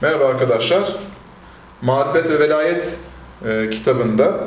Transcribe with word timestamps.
Merhaba 0.00 0.26
arkadaşlar. 0.26 0.96
Marifet 1.82 2.30
ve 2.30 2.40
Velayet 2.40 2.98
e, 3.48 3.70
kitabında 3.70 4.44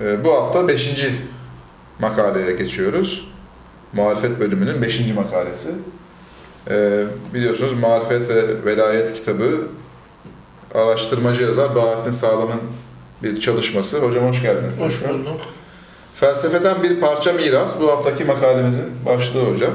e, 0.00 0.24
bu 0.24 0.34
hafta 0.34 0.68
5. 0.68 1.06
makaleye 1.98 2.52
geçiyoruz. 2.52 3.28
Marifet 3.92 4.40
bölümünün 4.40 4.82
5. 4.82 5.14
makalesi. 5.14 5.68
E, 6.70 7.04
biliyorsunuz 7.34 7.72
Marifet 7.72 8.28
ve 8.28 8.64
Velayet 8.64 9.14
kitabı 9.14 9.68
araştırmacı 10.74 11.42
yazar 11.42 11.74
Bahattin 11.74 12.10
Sağlam'ın 12.10 12.60
bir 13.22 13.40
çalışması. 13.40 13.98
Hocam 13.98 14.28
hoş 14.28 14.42
geldiniz. 14.42 14.80
Hoş 14.80 15.04
bulduk. 15.04 15.40
Felsefeden 16.14 16.82
bir 16.82 17.00
parça 17.00 17.32
miras 17.32 17.80
bu 17.80 17.90
haftaki 17.90 18.24
makalemizin 18.24 18.92
başlığı 19.06 19.50
hocam. 19.50 19.72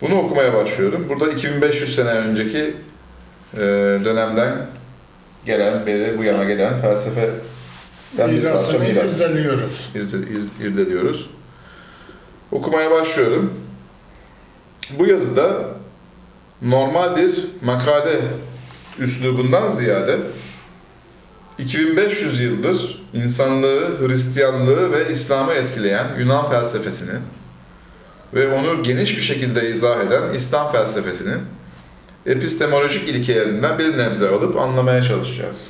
Bunu 0.00 0.18
okumaya 0.18 0.54
başlıyorum. 0.54 1.06
Burada 1.08 1.28
2500 1.28 1.94
sene 1.96 2.10
önceki 2.10 2.74
e, 3.54 3.58
dönemden 4.04 4.66
gelen, 5.46 5.86
beri 5.86 6.18
bu 6.18 6.24
yana 6.24 6.44
gelen 6.44 6.80
parça 6.82 8.78
Mirasını 8.78 8.78
miras 8.78 9.16
irdeliyoruz. 9.20 9.90
irde- 9.94 10.32
ir- 10.32 10.66
irdeliyoruz. 10.66 11.30
Okumaya 12.52 12.90
başlıyorum. 12.90 13.54
Bu 14.98 15.06
yazıda 15.06 15.64
normal 16.62 17.16
bir 17.16 17.30
makale 17.62 18.20
üslubundan 18.98 19.68
ziyade 19.68 20.16
2500 21.58 22.40
yıldır 22.40 23.02
insanlığı, 23.12 24.08
Hristiyanlığı 24.08 24.92
ve 24.92 25.08
İslam'ı 25.12 25.52
etkileyen 25.52 26.06
Yunan 26.18 26.50
felsefesini 26.50 27.12
ve 28.34 28.54
onu 28.54 28.82
geniş 28.82 29.16
bir 29.16 29.22
şekilde 29.22 29.70
izah 29.70 30.00
eden 30.00 30.32
İslam 30.32 30.72
felsefesinin 30.72 31.40
epistemolojik 32.26 33.08
ilkelerinden 33.08 33.78
bir 33.78 33.98
nebze 33.98 34.28
alıp 34.28 34.56
anlamaya 34.56 35.02
çalışacağız. 35.02 35.68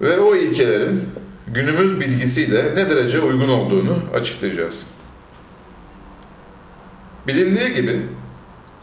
Ve 0.00 0.18
o 0.18 0.36
ilkelerin 0.36 1.08
günümüz 1.46 2.00
bilgisiyle 2.00 2.74
ne 2.74 2.90
derece 2.90 3.20
uygun 3.20 3.48
olduğunu 3.48 3.98
açıklayacağız. 4.14 4.86
Bilindiği 7.26 7.74
gibi 7.74 8.06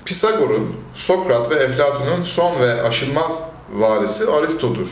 Pisagor'un, 0.05 0.75
Sokrat 0.93 1.51
ve 1.51 1.55
Eflatun'un 1.55 2.21
son 2.21 2.59
ve 2.59 2.83
aşılmaz 2.83 3.49
varisi 3.73 4.31
Aristo'dur. 4.31 4.87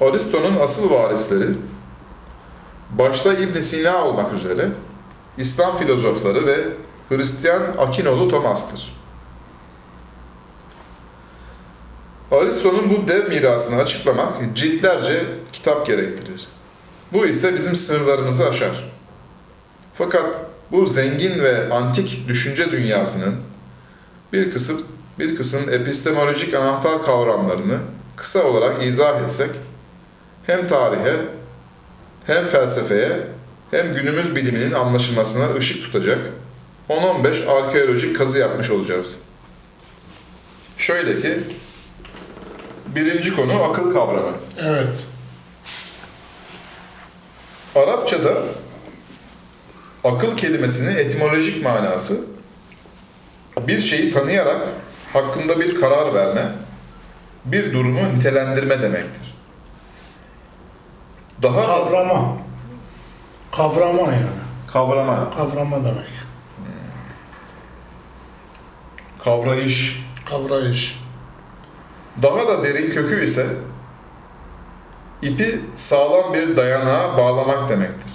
Aristo'nun 0.00 0.56
asıl 0.60 0.90
varisleri 0.90 1.48
başta 2.90 3.32
ibn 3.32 3.60
Sina 3.60 4.04
olmak 4.04 4.32
üzere 4.32 4.68
İslam 5.38 5.76
filozofları 5.76 6.46
ve 6.46 6.56
Hristiyan 7.08 7.62
Akinolu 7.78 8.28
Thomas'tır. 8.30 8.96
Aristo'nun 12.30 12.90
bu 12.90 13.08
dev 13.08 13.28
mirasını 13.28 13.80
açıklamak 13.80 14.36
ciltlerce 14.54 15.24
kitap 15.52 15.86
gerektirir. 15.86 16.48
Bu 17.12 17.26
ise 17.26 17.54
bizim 17.54 17.76
sınırlarımızı 17.76 18.48
aşar. 18.48 18.92
Fakat 19.94 20.36
bu 20.72 20.86
zengin 20.86 21.42
ve 21.42 21.72
antik 21.72 22.28
düşünce 22.28 22.72
dünyasının 22.72 23.34
bir 24.32 24.50
kısım 24.50 24.86
bir 25.18 25.36
kısım 25.36 25.70
epistemolojik 25.70 26.54
anahtar 26.54 27.02
kavramlarını 27.02 27.78
kısa 28.16 28.42
olarak 28.42 28.82
izah 28.82 29.22
etsek 29.22 29.50
hem 30.46 30.68
tarihe 30.68 31.16
hem 32.26 32.46
felsefeye 32.46 33.26
hem 33.74 33.94
günümüz 33.94 34.36
biliminin 34.36 34.72
anlaşılmasına 34.72 35.54
ışık 35.54 35.82
tutacak 35.82 36.30
10-15 36.88 37.46
arkeolojik 37.46 38.16
kazı 38.18 38.38
yapmış 38.38 38.70
olacağız. 38.70 39.18
Şöyle 40.78 41.20
ki 41.20 41.40
birinci 42.86 43.36
konu 43.36 43.62
akıl 43.62 43.92
kavramı. 43.92 44.36
Evet. 44.58 45.06
Arapçada 47.74 48.42
akıl 50.04 50.36
kelimesinin 50.36 50.96
etimolojik 50.96 51.64
manası 51.64 52.20
bir 53.66 53.78
şeyi 53.78 54.12
tanıyarak 54.12 54.68
hakkında 55.12 55.60
bir 55.60 55.80
karar 55.80 56.14
verme, 56.14 56.48
bir 57.44 57.72
durumu 57.72 58.14
nitelendirme 58.14 58.82
demektir. 58.82 59.34
Daha 61.42 61.66
Kavrama. 61.66 62.44
Kavrama 63.56 64.00
yani. 64.02 64.26
kavrama, 64.72 65.30
Kavrama 65.30 65.76
demek. 65.76 66.08
kavrayış, 69.24 70.04
Kavrayış. 70.26 71.00
daha 72.22 72.48
da 72.48 72.62
derin 72.64 72.90
kökü 72.90 73.24
ise 73.24 73.46
ipi 75.22 75.60
sağlam 75.74 76.34
bir 76.34 76.56
dayanağa 76.56 77.18
bağlamak 77.18 77.68
demektir. 77.68 78.12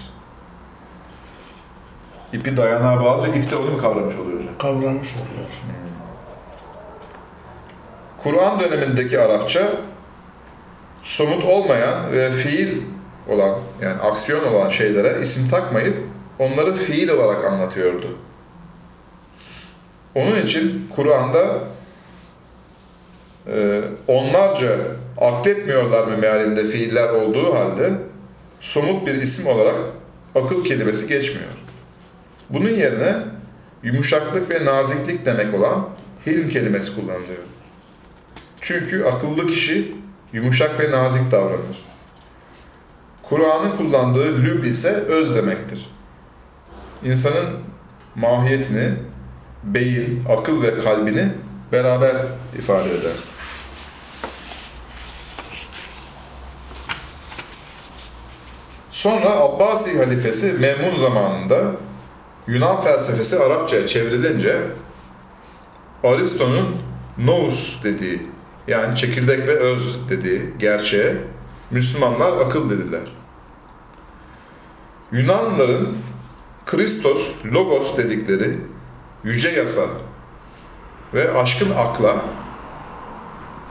İpi 2.34 2.58
dayanağa 2.58 3.02
bağlayınca 3.06 3.40
ip 3.40 3.52
de 3.52 3.56
onu 3.56 3.72
mu 3.72 3.78
kavramış 3.78 4.16
oluyor 4.16 4.40
hocam? 4.40 4.58
Kavramış 4.58 5.14
oluyor. 5.14 5.48
Kur'an 8.18 8.60
dönemindeki 8.60 9.20
Arapça 9.20 9.72
somut 11.04 11.44
olmayan 11.44 12.12
ve 12.12 12.32
fiil 12.32 12.82
olan 13.30 13.60
yani 13.82 14.02
aksiyon 14.02 14.54
olan 14.54 14.70
şeylere 14.70 15.22
isim 15.22 15.50
takmayıp 15.50 15.98
onları 16.40 16.74
fiil 16.76 17.10
olarak 17.10 17.46
anlatıyordu. 17.46 18.18
Onun 20.16 20.36
için 20.36 20.88
Kur'an'da 20.96 21.60
e, 23.48 23.82
onlarca 24.08 24.78
akletmiyorlar 25.18 26.08
mı 26.08 26.18
mealinde 26.18 26.66
fiiller 26.66 27.10
olduğu 27.10 27.56
halde 27.56 27.92
somut 28.60 29.08
bir 29.08 29.14
isim 29.14 29.48
olarak 29.48 29.76
akıl 30.36 30.64
kelimesi 30.64 31.08
geçmiyor. 31.08 31.50
Bunun 32.50 32.70
yerine 32.70 33.16
yumuşaklık 33.84 34.50
ve 34.50 34.66
naziklik 34.66 35.26
demek 35.26 35.56
olan 35.56 35.90
hilm 36.26 36.50
kelimesi 36.50 36.96
kullanılıyor. 36.96 37.44
Çünkü 38.62 39.04
akıllı 39.04 39.48
kişi 39.48 39.96
yumuşak 40.34 40.80
ve 40.80 40.92
nazik 40.92 41.32
davranır. 41.32 41.89
Kur'an'ın 43.30 43.78
kullandığı 43.78 44.44
lüb 44.44 44.64
ise 44.64 44.90
öz 44.90 45.36
demektir. 45.36 45.90
İnsanın 47.04 47.50
mahiyetini, 48.16 48.94
beyin, 49.64 50.24
akıl 50.30 50.62
ve 50.62 50.78
kalbini 50.78 51.30
beraber 51.72 52.16
ifade 52.60 52.90
eder. 52.90 53.12
Sonra 58.90 59.30
Abbasi 59.30 59.98
halifesi 59.98 60.54
Memun 60.54 61.00
zamanında 61.00 61.72
Yunan 62.48 62.82
felsefesi 62.82 63.40
Arapçaya 63.40 63.88
çevrilince 63.88 64.62
Aristo'nun 66.04 66.76
nous 67.18 67.84
dediği 67.84 68.22
yani 68.68 68.96
çekirdek 68.96 69.48
ve 69.48 69.56
öz 69.56 70.10
dediği 70.10 70.42
gerçeğe 70.60 71.16
Müslümanlar 71.72 72.46
akıl 72.46 72.70
dediler. 72.70 73.19
Yunanlıların 75.12 75.98
Kristos, 76.66 77.32
Logos 77.46 77.98
dedikleri 77.98 78.58
yüce 79.24 79.50
yasa 79.50 79.82
ve 81.14 81.32
aşkın 81.32 81.72
akla 81.72 82.22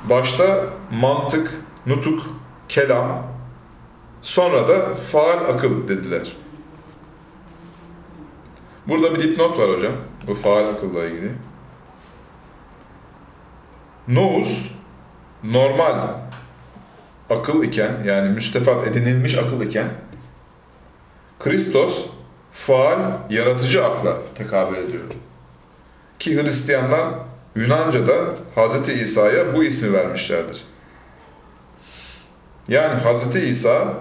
başta 0.05 0.65
mantık, 0.93 1.61
nutuk, 1.87 2.27
kelam 2.69 3.27
sonra 4.23 4.69
da 4.69 4.95
faal 4.95 5.39
akıl 5.55 5.89
dediler. 5.89 6.37
Burada 8.89 9.15
bir 9.15 9.23
dipnot 9.23 9.59
var 9.59 9.71
hocam 9.71 9.93
bu 10.27 10.35
faal 10.35 10.65
akılla 10.69 11.05
ilgili. 11.05 11.33
Nous 14.09 14.71
normal 15.45 15.99
akıl 17.31 17.63
iken 17.63 18.03
yani 18.05 18.29
müstefat 18.29 18.87
edinilmiş 18.87 19.39
akıl 19.39 19.61
iken 19.61 19.89
Kristos 21.39 22.07
faal 22.53 22.99
yaratıcı 23.31 23.85
akla 23.85 24.19
tekabül 24.35 24.77
ediyor. 24.77 25.05
Ki 26.19 26.43
Hristiyanlar 26.43 27.09
Yunanca'da 27.57 28.35
Hz. 28.57 28.89
İsa'ya 28.89 29.55
bu 29.55 29.65
ismi 29.65 29.93
vermişlerdir. 29.93 30.65
Yani 32.69 32.95
Hz. 32.95 33.37
İsa 33.37 33.95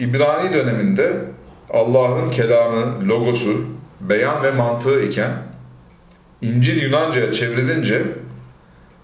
İbrani 0.00 0.54
döneminde 0.54 1.18
Allah'ın 1.70 2.30
kelamı, 2.30 3.08
logosu, 3.08 3.66
beyan 4.00 4.42
ve 4.42 4.50
mantığı 4.50 5.02
iken 5.02 5.32
İncil 6.42 6.82
Yunanca'ya 6.82 7.32
çevrilince 7.32 8.02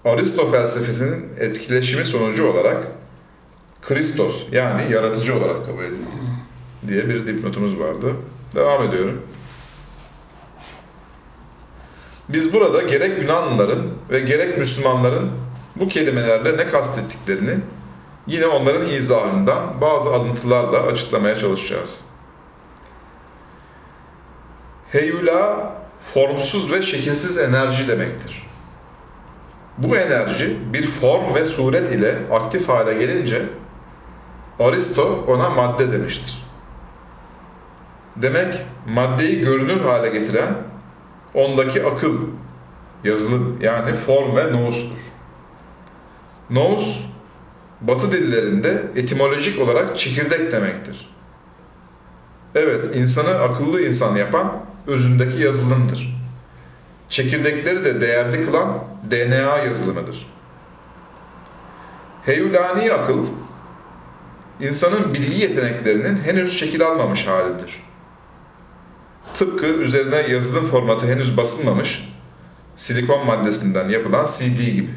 Aristo 0.04 0.46
felsefesinin 0.46 1.26
etkileşimi 1.38 2.04
sonucu 2.04 2.46
olarak 2.46 2.88
Kristos 3.82 4.42
yani 4.52 4.92
yaratıcı 4.92 5.38
olarak 5.38 5.66
kabul 5.66 5.84
edildi 5.84 6.29
diye 6.88 7.08
bir 7.08 7.26
dipnotumuz 7.26 7.80
vardı. 7.80 8.14
Devam 8.54 8.82
ediyorum. 8.82 9.22
Biz 12.28 12.52
burada 12.52 12.82
gerek 12.82 13.22
Yunanlıların 13.22 13.86
ve 14.10 14.20
gerek 14.20 14.58
Müslümanların 14.58 15.30
bu 15.76 15.88
kelimelerle 15.88 16.56
ne 16.56 16.66
kastettiklerini 16.66 17.56
yine 18.26 18.46
onların 18.46 18.88
izahından 18.88 19.80
bazı 19.80 20.10
alıntılarla 20.10 20.82
açıklamaya 20.82 21.36
çalışacağız. 21.36 22.00
Heyula 24.88 25.72
formsuz 26.14 26.72
ve 26.72 26.82
şekilsiz 26.82 27.38
enerji 27.38 27.88
demektir. 27.88 28.50
Bu 29.78 29.96
enerji 29.96 30.58
bir 30.72 30.86
form 30.86 31.34
ve 31.34 31.44
suret 31.44 31.92
ile 31.94 32.18
aktif 32.32 32.68
hale 32.68 32.94
gelince 32.94 33.42
Aristo 34.58 35.24
ona 35.28 35.50
madde 35.50 35.92
demiştir. 35.92 36.49
Demek 38.16 38.66
maddeyi 38.88 39.40
görünür 39.40 39.80
hale 39.80 40.08
getiren 40.08 40.54
ondaki 41.34 41.86
akıl, 41.86 42.18
yazılım 43.04 43.58
yani 43.62 43.94
form 43.94 44.36
ve 44.36 44.52
nous'tur. 44.52 44.98
Nous, 46.50 46.96
batı 47.80 48.12
dillerinde 48.12 48.82
etimolojik 48.96 49.60
olarak 49.60 49.96
çekirdek 49.96 50.52
demektir. 50.52 51.10
Evet, 52.54 52.96
insanı 52.96 53.30
akıllı 53.30 53.82
insan 53.82 54.16
yapan 54.16 54.52
özündeki 54.86 55.42
yazılımdır. 55.42 56.20
Çekirdekleri 57.08 57.84
de 57.84 58.00
değerli 58.00 58.46
kılan 58.46 58.84
DNA 59.10 59.58
yazılımıdır. 59.58 60.26
Heyulani 62.22 62.92
akıl, 62.92 63.26
insanın 64.60 65.14
bilgi 65.14 65.42
yeteneklerinin 65.42 66.16
henüz 66.16 66.58
şekil 66.58 66.86
almamış 66.86 67.26
halidir. 67.26 67.89
Tıpkı 69.34 69.66
üzerine 69.66 70.16
yazılım 70.16 70.66
formatı 70.66 71.06
henüz 71.06 71.36
basılmamış 71.36 72.08
silikon 72.76 73.26
maddesinden 73.26 73.88
yapılan 73.88 74.24
CD 74.24 74.74
gibi. 74.74 74.90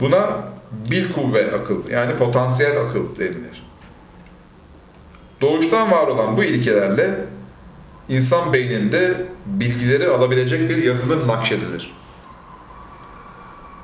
Buna 0.00 0.52
bil 0.90 1.12
kuvve 1.12 1.52
akıl 1.52 1.88
yani 1.90 2.16
potansiyel 2.16 2.80
akıl 2.80 3.16
denilir. 3.18 3.66
Doğuştan 5.40 5.90
var 5.90 6.06
olan 6.06 6.36
bu 6.36 6.44
ilkelerle 6.44 7.24
insan 8.08 8.52
beyninde 8.52 9.26
bilgileri 9.46 10.08
alabilecek 10.08 10.70
bir 10.70 10.76
yazılım 10.76 11.28
nakşedilir. 11.28 11.92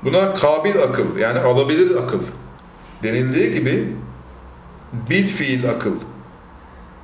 Buna 0.03 0.33
kabil 0.33 0.83
akıl 0.83 1.17
yani 1.17 1.39
alabilir 1.39 1.95
akıl 1.95 2.19
denildiği 3.03 3.53
gibi 3.53 3.95
bil 5.09 5.27
fiil 5.27 5.69
akıl 5.69 5.93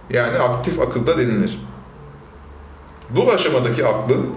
yani 0.10 0.38
aktif 0.38 0.80
akılda 0.80 1.18
denilir. 1.18 1.60
Bu 3.10 3.32
aşamadaki 3.32 3.86
aklın 3.86 4.36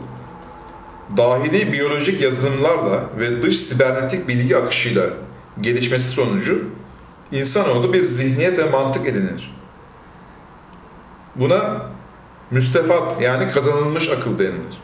dahili 1.17 1.73
biyolojik 1.73 2.21
yazılımlarla 2.21 3.05
ve 3.19 3.43
dış 3.43 3.61
sibernetik 3.61 4.29
bilgi 4.29 4.57
akışıyla 4.57 5.07
gelişmesi 5.61 6.09
sonucu 6.09 6.65
insanoğlu 7.33 7.93
bir 7.93 8.03
zihniyet 8.03 8.59
ve 8.59 8.71
mantık 8.71 9.07
edinir. 9.07 9.55
Buna 11.37 11.83
müstefat 12.51 13.23
yani 13.23 13.53
kazanılmış 13.53 14.09
akıl 14.09 14.39
denilir. 14.39 14.83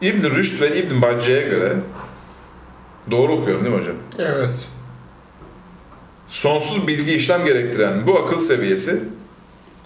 İbn 0.00 0.30
Rüşd 0.34 0.60
ve 0.60 0.78
İbn 0.78 1.02
Bacce'ye 1.02 1.48
göre 1.48 1.76
doğru 3.10 3.32
okuyorum 3.32 3.64
değil 3.64 3.74
mi 3.74 3.80
hocam? 3.80 3.96
Evet. 4.18 4.68
Sonsuz 6.28 6.88
bilgi 6.88 7.14
işlem 7.14 7.44
gerektiren 7.44 8.06
bu 8.06 8.18
akıl 8.18 8.38
seviyesi 8.38 9.04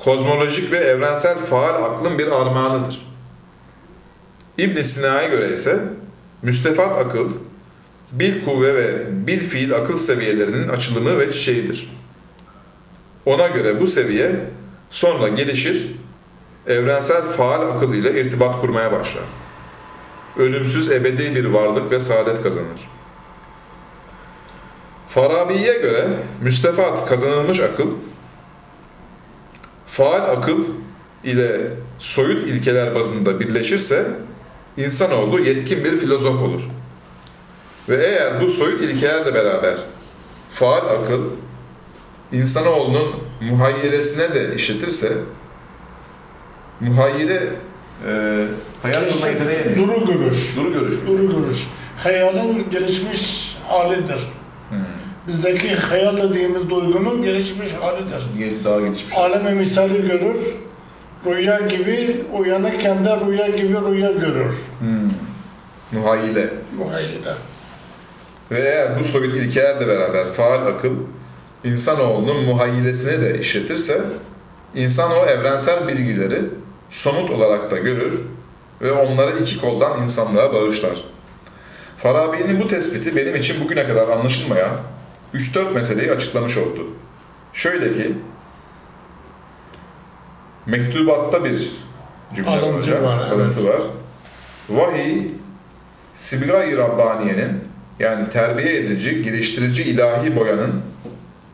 kozmolojik 0.04 0.72
ve 0.72 0.76
evrensel 0.76 1.38
faal 1.38 1.84
aklın 1.84 2.18
bir 2.18 2.26
armağanıdır. 2.26 3.06
İbn 4.58 4.82
Sina'ya 4.82 5.28
göre 5.28 5.52
ise 5.52 5.78
müstefat 6.42 6.98
akıl, 7.06 7.30
bil 8.12 8.44
kuvve 8.44 8.74
ve 8.74 9.06
bil 9.26 9.40
fiil 9.40 9.74
akıl 9.74 9.96
seviyelerinin 9.96 10.68
açılımı 10.68 11.18
ve 11.18 11.30
çiçeğidir. 11.30 11.90
Ona 13.26 13.46
göre 13.46 13.80
bu 13.80 13.86
seviye 13.86 14.36
sonra 14.90 15.28
gelişir, 15.28 15.94
evrensel 16.66 17.22
faal 17.22 17.62
akıl 17.62 17.94
ile 17.94 18.20
irtibat 18.20 18.60
kurmaya 18.60 18.92
başlar. 18.92 19.24
Ölümsüz 20.38 20.90
ebedi 20.90 21.34
bir 21.34 21.44
varlık 21.44 21.90
ve 21.90 22.00
saadet 22.00 22.42
kazanır. 22.42 22.90
Farabi'ye 25.08 25.78
göre 25.78 26.08
müstefat 26.42 27.08
kazanılmış 27.08 27.60
akıl, 27.60 27.90
faal 29.92 30.36
akıl 30.36 30.64
ile 31.24 31.60
soyut 31.98 32.42
ilkeler 32.48 32.94
bazında 32.94 33.40
birleşirse 33.40 34.06
insanoğlu 34.76 35.40
yetkin 35.40 35.84
bir 35.84 35.96
filozof 35.96 36.40
olur. 36.40 36.62
Ve 37.88 38.06
eğer 38.06 38.42
bu 38.42 38.48
soyut 38.48 38.84
ilkelerle 38.84 39.34
beraber 39.34 39.74
faal 40.52 40.88
akıl 40.88 41.22
insanoğlunun 42.32 43.08
muhayyilesine 43.40 44.34
de 44.34 44.54
işletirse 44.54 45.12
muhayyile 46.80 47.42
e, 48.08 48.44
hayal 48.82 49.08
kurma 49.12 49.26
yeteneği 49.26 49.64
mi? 49.64 49.76
Duru 49.76 50.06
görüş. 50.06 50.56
Duru 50.56 50.72
görüş. 50.72 50.94
Duru 51.06 51.42
görüş. 51.42 51.66
Hayalin 51.98 52.70
gelişmiş 52.70 53.56
halidir. 53.68 54.28
Hmm. 54.68 55.01
Bizdeki 55.28 55.74
hayal 55.74 56.16
dediğimiz 56.16 56.70
duygunun 56.70 57.22
gelişmiş 57.22 57.72
halidir. 57.72 58.64
Daha 58.64 58.80
gelişmiş. 58.80 59.16
Aleme 59.16 59.54
misali 59.54 60.08
görür. 60.08 60.36
Rüya 61.26 61.60
gibi 61.60 62.24
uyanıkken 62.32 63.04
de 63.04 63.16
rüya 63.26 63.48
gibi 63.48 63.74
rüya 63.74 64.12
görür. 64.12 64.54
Hmm. 64.80 65.10
Muhayyile. 65.92 66.50
Bu 66.78 66.92
hayalde. 66.92 67.34
Ve 68.50 68.60
eğer 68.60 68.98
bu 68.98 69.04
soyut 69.04 69.36
ilkelerle 69.36 69.88
beraber 69.88 70.26
faal 70.26 70.66
akıl 70.66 70.92
insanoğlunun 71.64 72.44
muhayyilesini 72.44 73.22
de 73.22 73.38
işletirse 73.38 74.00
insan 74.74 75.12
o 75.12 75.26
evrensel 75.26 75.88
bilgileri 75.88 76.40
somut 76.90 77.30
olarak 77.30 77.70
da 77.70 77.78
görür 77.78 78.20
ve 78.80 78.92
onları 78.92 79.38
iki 79.38 79.60
koldan 79.60 80.02
insanlığa 80.02 80.54
bağışlar. 80.54 81.04
Farabi'nin 81.98 82.60
bu 82.60 82.66
tespiti 82.66 83.16
benim 83.16 83.36
için 83.36 83.64
bugüne 83.64 83.86
kadar 83.86 84.08
anlaşılmayan 84.08 84.70
3-4 85.34 85.72
meseleyi 85.72 86.12
açıklamış 86.12 86.56
oldu. 86.56 86.86
Şöyle 87.52 87.92
ki 87.92 88.14
mektubatta 90.66 91.44
bir 91.44 91.72
cümle 92.34 92.50
var 92.50 92.58
Alıntı 92.58 92.78
hocam. 92.78 93.02
var, 93.04 93.18
evet. 93.22 93.32
Alıntı 93.32 93.66
var. 93.68 93.80
Vahiy 94.70 95.22
Sibga-i 96.14 96.76
Rabbaniye'nin 96.76 97.60
yani 97.98 98.28
terbiye 98.28 98.76
edici, 98.76 99.22
geliştirici 99.22 99.82
ilahi 99.82 100.36
boyanın 100.36 100.82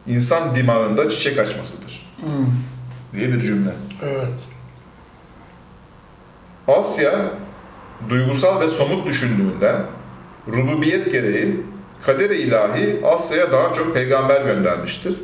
insan 0.06 0.54
dimağında 0.54 1.08
çiçek 1.11 1.38
açmasıdır 1.38 2.08
Hmm. 2.20 2.47
diye 3.14 3.32
bir 3.32 3.40
cümle. 3.40 3.70
Evet. 4.02 4.38
Asya 6.68 7.30
duygusal 8.08 8.61
ve 8.61 8.68
somut 8.68 9.06
düşündüğünden 9.06 9.82
rububiyet 10.49 11.12
gereği 11.12 11.61
kader-i 12.02 12.35
ilahi 12.35 13.00
Asya'ya 13.05 13.52
daha 13.52 13.73
çok 13.73 13.95
peygamber 13.95 14.40
göndermiştir. 14.40 15.14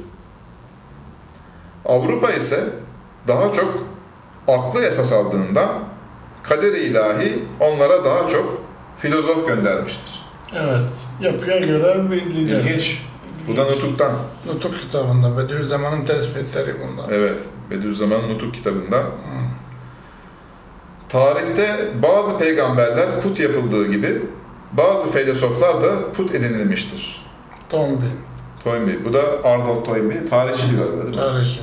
Avrupa 1.84 2.32
ise 2.32 2.64
daha 3.28 3.52
çok 3.52 3.78
aklı 4.48 4.84
esas 4.84 5.12
aldığından 5.12 5.68
kader-i 6.42 6.78
ilahi 6.78 7.44
onlara 7.60 8.04
daha 8.04 8.26
çok 8.26 8.62
filozof 8.98 9.48
göndermiştir. 9.48 10.22
Evet. 10.56 10.90
Yapıya 11.20 11.58
göre 11.58 12.10
bir 12.10 12.22
lider. 12.22 12.60
İlginç. 12.60 13.02
Bu 13.48 13.56
da 13.56 13.64
Nutuk'tan. 13.64 14.12
Nutuk 14.46 14.80
kitabında 14.80 15.38
Bediüzzaman'ın 15.38 16.04
tespitleri 16.04 16.74
bunlar. 16.80 17.10
Evet, 17.12 17.40
Bediüzzaman'ın 17.70 18.28
Nutuk 18.28 18.54
kitabında. 18.54 19.02
Tarihte 21.08 21.90
bazı 22.02 22.38
peygamberler 22.38 23.20
put 23.20 23.40
yapıldığı 23.40 23.86
gibi 23.90 24.22
bazı 24.76 25.10
filozoflar 25.10 25.80
da 25.80 26.12
put 26.12 26.34
edinilmiştir. 26.34 27.22
Tombi, 27.70 28.06
Toynbee. 28.64 29.04
Bu 29.04 29.12
da 29.12 29.22
Arnold 29.44 29.84
Toynbee. 29.86 30.26
Tarihçi 30.26 30.66
galiba 30.76 30.92
değil 30.96 31.04
mi? 31.04 31.12
tarihçi. 31.16 31.60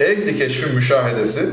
Ehli 0.00 0.36
keşfin 0.36 0.74
müşahedesi 0.74 1.48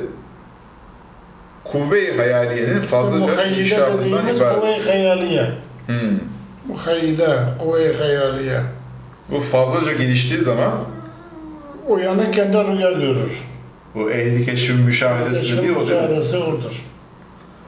kuvve-i 1.63 2.17
hayaliyenin 2.17 2.79
fazlaca 2.81 3.45
inkişafından 3.45 4.27
ibaret. 4.35 4.59
kuvve-i 4.59 4.83
hayaliye. 4.83 5.51
Hmm. 5.87 6.19
Muhayyile, 6.67 7.39
kuvve-i 7.59 7.97
hayaliye. 7.97 8.61
Bu 9.31 9.39
fazlaca 9.41 9.91
geliştiği 9.93 10.41
zaman 10.41 10.73
Uyanıkken 11.87 12.53
de 12.53 12.63
rüya 12.63 12.91
görür. 12.91 13.31
bu 13.95 14.11
ehli 14.11 14.45
keşfin 14.45 14.75
müşahedesi 14.79 15.57
dediği 15.57 15.71
o 15.71 15.75
değil 15.75 15.75
mi? 15.75 15.81
müşahedesi 15.83 16.37
odur. 16.37 16.81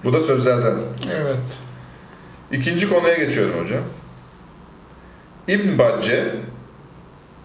Bu 0.04 0.14
da 0.14 0.22
sözlerden. 0.22 0.76
Evet. 1.22 1.38
İkinci 2.54 2.90
konuya 2.90 3.14
geçiyorum 3.14 3.60
hocam. 3.64 3.84
İbn 5.48 5.78
Bacce 5.78 6.36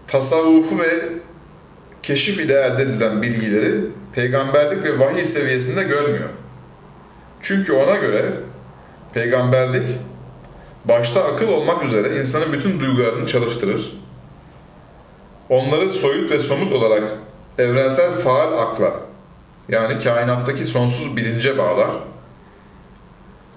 tasavvufu 0.07 0.79
ve 0.79 1.03
keşif 2.03 2.39
ile 2.39 2.53
elde 2.53 2.83
edilen 2.83 3.21
bilgileri 3.21 3.75
peygamberlik 4.13 4.83
ve 4.83 4.99
vahiy 4.99 5.25
seviyesinde 5.25 5.83
görmüyor. 5.83 6.29
Çünkü 7.41 7.73
ona 7.73 7.95
göre 7.95 8.31
peygamberlik 9.13 9.97
başta 10.85 11.23
akıl 11.23 11.47
olmak 11.47 11.85
üzere 11.85 12.19
insanın 12.19 12.53
bütün 12.53 12.79
duygularını 12.79 13.25
çalıştırır. 13.25 13.93
Onları 15.49 15.89
soyut 15.89 16.31
ve 16.31 16.39
somut 16.39 16.73
olarak 16.73 17.03
evrensel 17.57 18.11
faal 18.11 18.57
akla 18.57 18.93
yani 19.69 19.99
kainattaki 19.99 20.65
sonsuz 20.65 21.17
bilince 21.17 21.57
bağlar. 21.57 21.89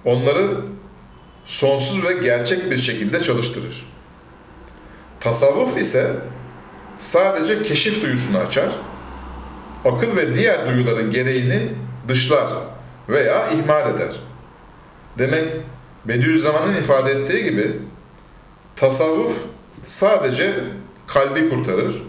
Onları 0.05 0.72
sonsuz 1.45 2.03
ve 2.03 2.13
gerçek 2.13 2.71
bir 2.71 2.77
şekilde 2.77 3.19
çalıştırır. 3.19 3.85
Tasavvuf 5.19 5.77
ise 5.77 6.11
sadece 6.97 7.63
keşif 7.63 8.01
duyusunu 8.01 8.37
açar, 8.37 8.69
akıl 9.85 10.15
ve 10.15 10.33
diğer 10.33 10.67
duyuların 10.67 11.11
gereğini 11.11 11.69
dışlar 12.07 12.47
veya 13.09 13.49
ihmal 13.49 13.95
eder. 13.95 14.15
Demek 15.17 15.45
Bediüzzaman'ın 16.05 16.73
ifade 16.73 17.11
ettiği 17.11 17.43
gibi 17.43 17.79
tasavvuf 18.75 19.45
sadece 19.83 20.53
kalbi 21.07 21.49
kurtarır, 21.49 22.03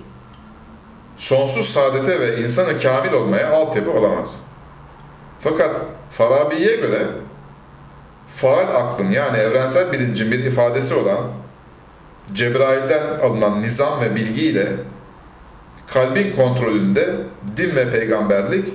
sonsuz 1.17 1.69
saadete 1.69 2.21
ve 2.21 2.43
insanı 2.43 2.79
kamil 2.79 3.13
olmaya 3.13 3.51
altyapı 3.51 3.91
olamaz. 3.91 4.41
Fakat 5.41 5.77
Farabi'ye 6.11 6.77
göre 6.77 7.07
faal 8.29 8.75
aklın 8.75 9.09
yani 9.09 9.37
evrensel 9.37 9.93
bilincin 9.93 10.33
bir 10.33 10.39
ifadesi 10.39 10.95
olan 10.95 11.21
Cebrail'den 12.33 13.19
alınan 13.21 13.63
nizam 13.63 14.01
ve 14.01 14.15
bilgi 14.15 14.47
ile 14.47 14.73
kalbin 15.87 16.37
kontrolünde 16.37 17.17
din 17.57 17.77
ve 17.77 17.91
peygamberlik 17.91 18.69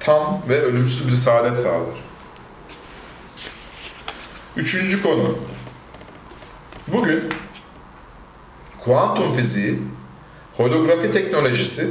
tam 0.00 0.42
ve 0.48 0.62
ölümsüz 0.62 1.08
bir 1.08 1.12
saadet 1.12 1.58
sağlar. 1.58 2.06
Üçüncü 4.56 5.02
konu. 5.02 5.38
Bugün 6.88 7.28
kuantum 8.84 9.34
fiziği, 9.34 9.82
holografi 10.56 11.10
teknolojisi, 11.10 11.90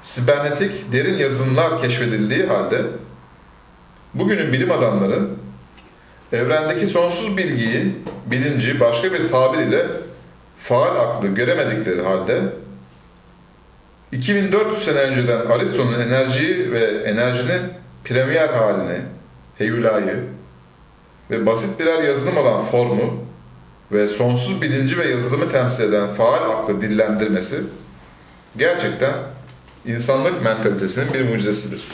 sibernetik 0.00 0.92
derin 0.92 1.14
yazılımlar 1.14 1.80
keşfedildiği 1.80 2.46
halde 2.46 2.82
bugünün 4.14 4.52
bilim 4.52 4.72
adamları 4.72 5.28
evrendeki 6.32 6.86
sonsuz 6.86 7.36
bilgiyi, 7.36 7.96
bilinci 8.26 8.80
başka 8.80 9.12
bir 9.12 9.28
tabir 9.28 9.58
ile 9.58 9.86
faal 10.58 10.96
aklı 10.96 11.28
göremedikleri 11.28 12.02
halde 12.02 12.42
2400 14.12 14.84
sene 14.84 14.98
önceden 14.98 15.46
Aristo'nun 15.46 16.00
enerjiyi 16.00 16.72
ve 16.72 16.84
enerjinin 16.84 17.62
premier 18.04 18.48
halini, 18.48 18.98
heyulayı 19.58 20.24
ve 21.30 21.46
basit 21.46 21.80
birer 21.80 22.02
yazılım 22.02 22.36
olan 22.36 22.60
formu 22.60 23.24
ve 23.92 24.08
sonsuz 24.08 24.62
bilinci 24.62 24.98
ve 24.98 25.08
yazılımı 25.08 25.48
temsil 25.48 25.84
eden 25.84 26.08
faal 26.08 26.50
aklı 26.50 26.80
dillendirmesi 26.80 27.56
gerçekten 28.56 29.12
insanlık 29.86 30.42
mentalitesinin 30.42 31.14
bir 31.14 31.28
mucizesidir. 31.28 31.88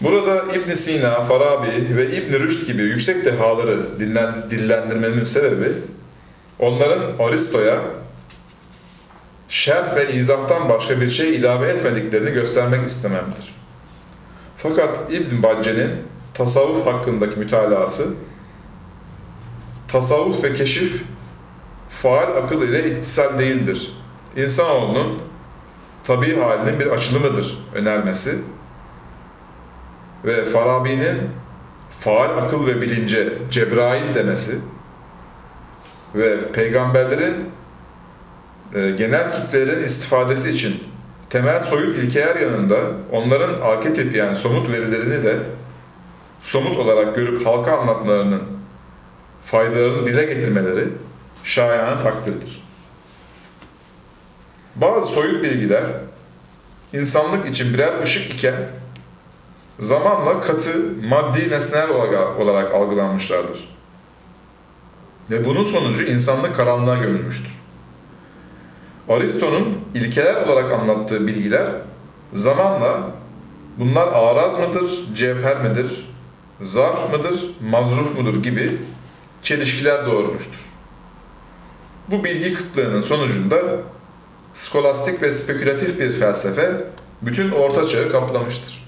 Burada 0.00 0.54
ibn 0.54 0.70
Sina, 0.70 1.24
Farabi 1.24 1.96
ve 1.96 2.16
ibn 2.16 2.34
Rüşd 2.34 2.66
gibi 2.66 2.82
yüksek 2.82 3.24
dehaları 3.24 4.00
dinlen, 4.00 4.50
dillendirmemin 4.50 5.24
sebebi 5.24 5.72
onların 6.58 7.02
Aristo'ya 7.18 7.80
şerh 9.48 9.96
ve 9.96 10.12
izahtan 10.12 10.68
başka 10.68 11.00
bir 11.00 11.10
şey 11.10 11.34
ilave 11.34 11.66
etmediklerini 11.66 12.30
göstermek 12.30 12.88
istememdir. 12.88 13.54
Fakat 14.56 15.12
İbn 15.12 15.42
Bacce'nin 15.42 15.90
tasavvuf 16.34 16.86
hakkındaki 16.86 17.38
mütalası 17.38 18.06
tasavvuf 19.88 20.44
ve 20.44 20.54
keşif 20.54 21.02
faal 21.90 22.36
akıl 22.36 22.62
ile 22.62 22.90
ittisal 22.90 23.38
değildir. 23.38 23.92
İnsanoğlunun 24.36 25.22
tabi 26.04 26.40
halinin 26.40 26.80
bir 26.80 26.86
açılımıdır 26.86 27.58
önermesi 27.74 28.38
ve 30.24 30.44
Farabi'nin 30.44 31.18
faal 32.00 32.38
akıl 32.38 32.66
ve 32.66 32.80
bilince 32.80 33.32
Cebrail 33.50 34.14
demesi 34.14 34.58
ve 36.14 36.52
peygamberlerin 36.52 37.50
e, 38.74 38.90
genel 38.90 39.32
kitlelerin 39.32 39.82
istifadesi 39.82 40.50
için 40.50 40.82
temel 41.30 41.60
soyut 41.60 41.98
ilkeler 41.98 42.36
yanında 42.36 42.76
onların 43.12 43.60
arketip 43.60 44.16
yani 44.16 44.36
somut 44.36 44.70
verilerini 44.70 45.24
de 45.24 45.36
somut 46.40 46.78
olarak 46.78 47.16
görüp 47.16 47.46
halka 47.46 47.78
anlatmalarının 47.78 48.42
faydalarını 49.44 50.06
dile 50.06 50.24
getirmeleri 50.24 50.88
şayanı 51.44 52.02
takdirdir. 52.02 52.62
Bazı 54.76 55.12
soyut 55.12 55.44
bilgiler 55.44 55.84
insanlık 56.92 57.48
için 57.48 57.74
birer 57.74 58.02
ışık 58.02 58.34
iken 58.34 58.54
zamanla 59.78 60.40
katı, 60.40 60.94
maddi 61.08 61.50
nesneler 61.50 61.88
olarak, 61.88 62.40
olarak 62.40 62.74
algılanmışlardır. 62.74 63.68
Ve 65.30 65.44
bunun 65.44 65.64
sonucu 65.64 66.02
insanlık 66.02 66.56
karanlığa 66.56 66.96
gömülmüştür. 66.96 67.52
Aristo'nun 69.08 69.78
ilkeler 69.94 70.46
olarak 70.46 70.72
anlattığı 70.72 71.26
bilgiler 71.26 71.68
zamanla 72.32 73.10
bunlar 73.78 74.08
araz 74.12 74.58
mıdır, 74.58 74.90
cevher 75.14 75.60
midir, 75.60 76.08
zarf 76.60 77.12
mıdır, 77.12 77.50
mazruf 77.70 78.18
mudur 78.18 78.42
gibi 78.42 78.78
çelişkiler 79.42 80.06
doğurmuştur. 80.06 80.68
Bu 82.08 82.24
bilgi 82.24 82.54
kıtlığının 82.54 83.00
sonucunda 83.00 83.56
skolastik 84.52 85.22
ve 85.22 85.32
spekülatif 85.32 86.00
bir 86.00 86.10
felsefe 86.10 86.84
bütün 87.22 87.50
orta 87.50 87.88
çağı 87.88 88.12
kaplamıştır. 88.12 88.87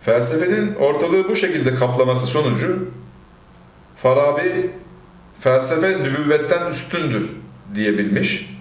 Felsefenin 0.00 0.74
ortalığı 0.74 1.28
bu 1.28 1.36
şekilde 1.36 1.74
kaplaması 1.74 2.26
sonucu 2.26 2.88
Farabi 3.96 4.70
felsefe 5.40 6.02
nübüvvetten 6.02 6.70
üstündür 6.70 7.32
diyebilmiş. 7.74 8.56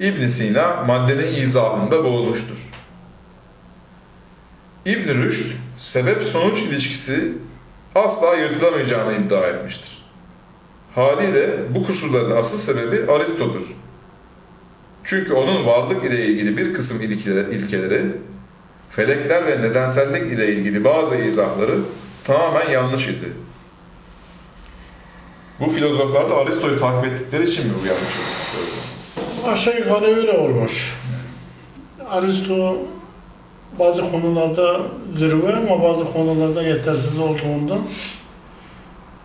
İbn 0.00 0.26
Sina 0.26 0.84
maddenin 0.86 1.42
izahında 1.42 2.04
boğulmuştur. 2.04 2.56
İbn 4.86 5.08
Rüşd 5.08 5.46
sebep-sonuç 5.76 6.62
ilişkisi 6.62 7.32
asla 7.94 8.34
yırtılamayacağını 8.34 9.12
iddia 9.12 9.46
etmiştir. 9.46 10.02
Haliyle 10.94 11.74
bu 11.74 11.82
kusurların 11.82 12.36
asıl 12.36 12.58
sebebi 12.58 13.12
Aristo'dur. 13.12 13.76
Çünkü 15.04 15.32
onun 15.32 15.66
varlık 15.66 16.04
ile 16.04 16.26
ilgili 16.26 16.56
bir 16.56 16.74
kısım 16.74 17.02
ilkeleri, 17.02 18.12
felekler 18.90 19.46
ve 19.46 19.62
nedensellik 19.62 20.32
ile 20.32 20.52
ilgili 20.52 20.84
bazı 20.84 21.16
izahları 21.16 21.78
tamamen 22.24 22.70
yanlış 22.70 23.08
idi. 23.08 23.32
Bu 25.60 25.68
filozoflar 25.68 26.30
da 26.30 26.36
Aristo'yu 26.36 26.78
takip 26.78 27.12
ettikleri 27.12 27.44
için 27.44 27.66
mi 27.66 27.72
bu 27.82 27.86
yanlış 27.86 28.02
olmuş? 28.02 29.52
Aşağı 29.52 29.78
yukarı 29.78 30.06
öyle 30.06 30.32
olmuş. 30.32 30.94
Aristo 32.10 32.76
bazı 33.78 34.10
konularda 34.10 34.80
zirve 35.16 35.56
ama 35.56 35.82
bazı 35.82 36.12
konularda 36.12 36.62
yetersiz 36.62 37.18
olduğundan 37.18 37.78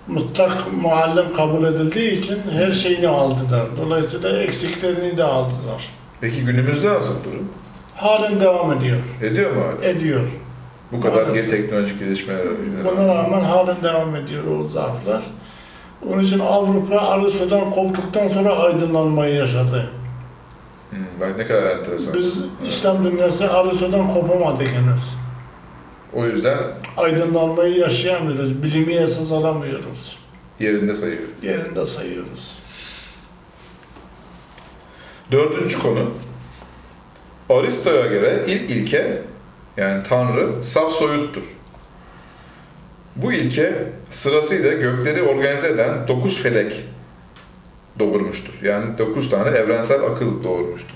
mutlak 0.07 0.73
muallim 0.81 1.35
kabul 1.35 1.63
edildiği 1.63 2.11
için 2.11 2.39
her 2.51 2.71
şeyini 2.71 3.07
aldılar. 3.07 3.65
Dolayısıyla 3.77 4.41
eksiklerini 4.41 5.17
de 5.17 5.23
aldılar. 5.23 5.89
Peki 6.21 6.41
günümüzde 6.45 6.89
nasıl 6.89 7.23
durum? 7.23 7.49
Halen 8.01 8.39
devam 8.39 8.73
ediyor. 8.73 8.97
Ediyor 9.21 9.51
mu 9.51 9.61
hala? 9.61 9.85
Ediyor. 9.85 10.21
Bu 10.91 11.01
kadar 11.01 11.23
Maalesef. 11.23 11.49
teknolojik 11.51 11.99
gelişmeler 11.99 12.45
Buna 12.91 13.07
rağmen 13.15 13.41
halen 13.41 13.83
devam 13.83 14.15
ediyor 14.15 14.43
o 14.59 14.63
zaaflar. 14.63 15.21
Onun 16.09 16.23
için 16.23 16.39
Avrupa 16.39 16.97
Aristo'dan 16.97 17.71
koptuktan 17.71 18.27
sonra 18.27 18.53
aydınlanmayı 18.55 19.35
yaşadı. 19.35 19.89
Hmm, 20.89 20.99
bak 21.19 21.37
ne 21.37 21.45
kadar 21.45 21.63
enteresan. 21.77 22.13
Biz 22.13 22.37
Evet. 22.39 22.71
İslam 22.71 23.05
dünyası 23.05 23.53
Aristo'dan 23.53 24.07
kopamadık 24.13 24.67
henüz. 24.67 25.03
O 26.13 26.25
yüzden 26.25 26.57
Aydınlanmayı 26.97 27.77
yaşayamıyoruz, 27.77 28.63
bilimi 28.63 28.93
esas 28.93 29.31
alamıyoruz. 29.31 30.17
yerinde 30.59 30.95
sayıyor. 30.95 31.21
Yerinde 31.43 31.85
sayıyoruz. 31.85 32.59
Dördüncü 35.31 35.79
konu. 35.79 35.99
Aristo'ya 37.59 38.05
göre 38.05 38.43
ilk 38.47 38.71
ilke 38.71 39.17
yani 39.77 40.03
Tanrı 40.03 40.63
saf 40.63 40.93
soyuttur. 40.93 41.43
Bu 43.15 43.33
ilke 43.33 43.73
sırasıyla 44.09 44.71
gökleri 44.73 45.23
organize 45.23 45.67
eden 45.69 46.07
dokuz 46.07 46.37
felek 46.43 46.85
doğurmuştur. 47.99 48.59
Yani 48.63 48.97
dokuz 48.97 49.29
tane 49.29 49.57
evrensel 49.57 50.03
akıl 50.03 50.43
doğurmuştur. 50.43 50.95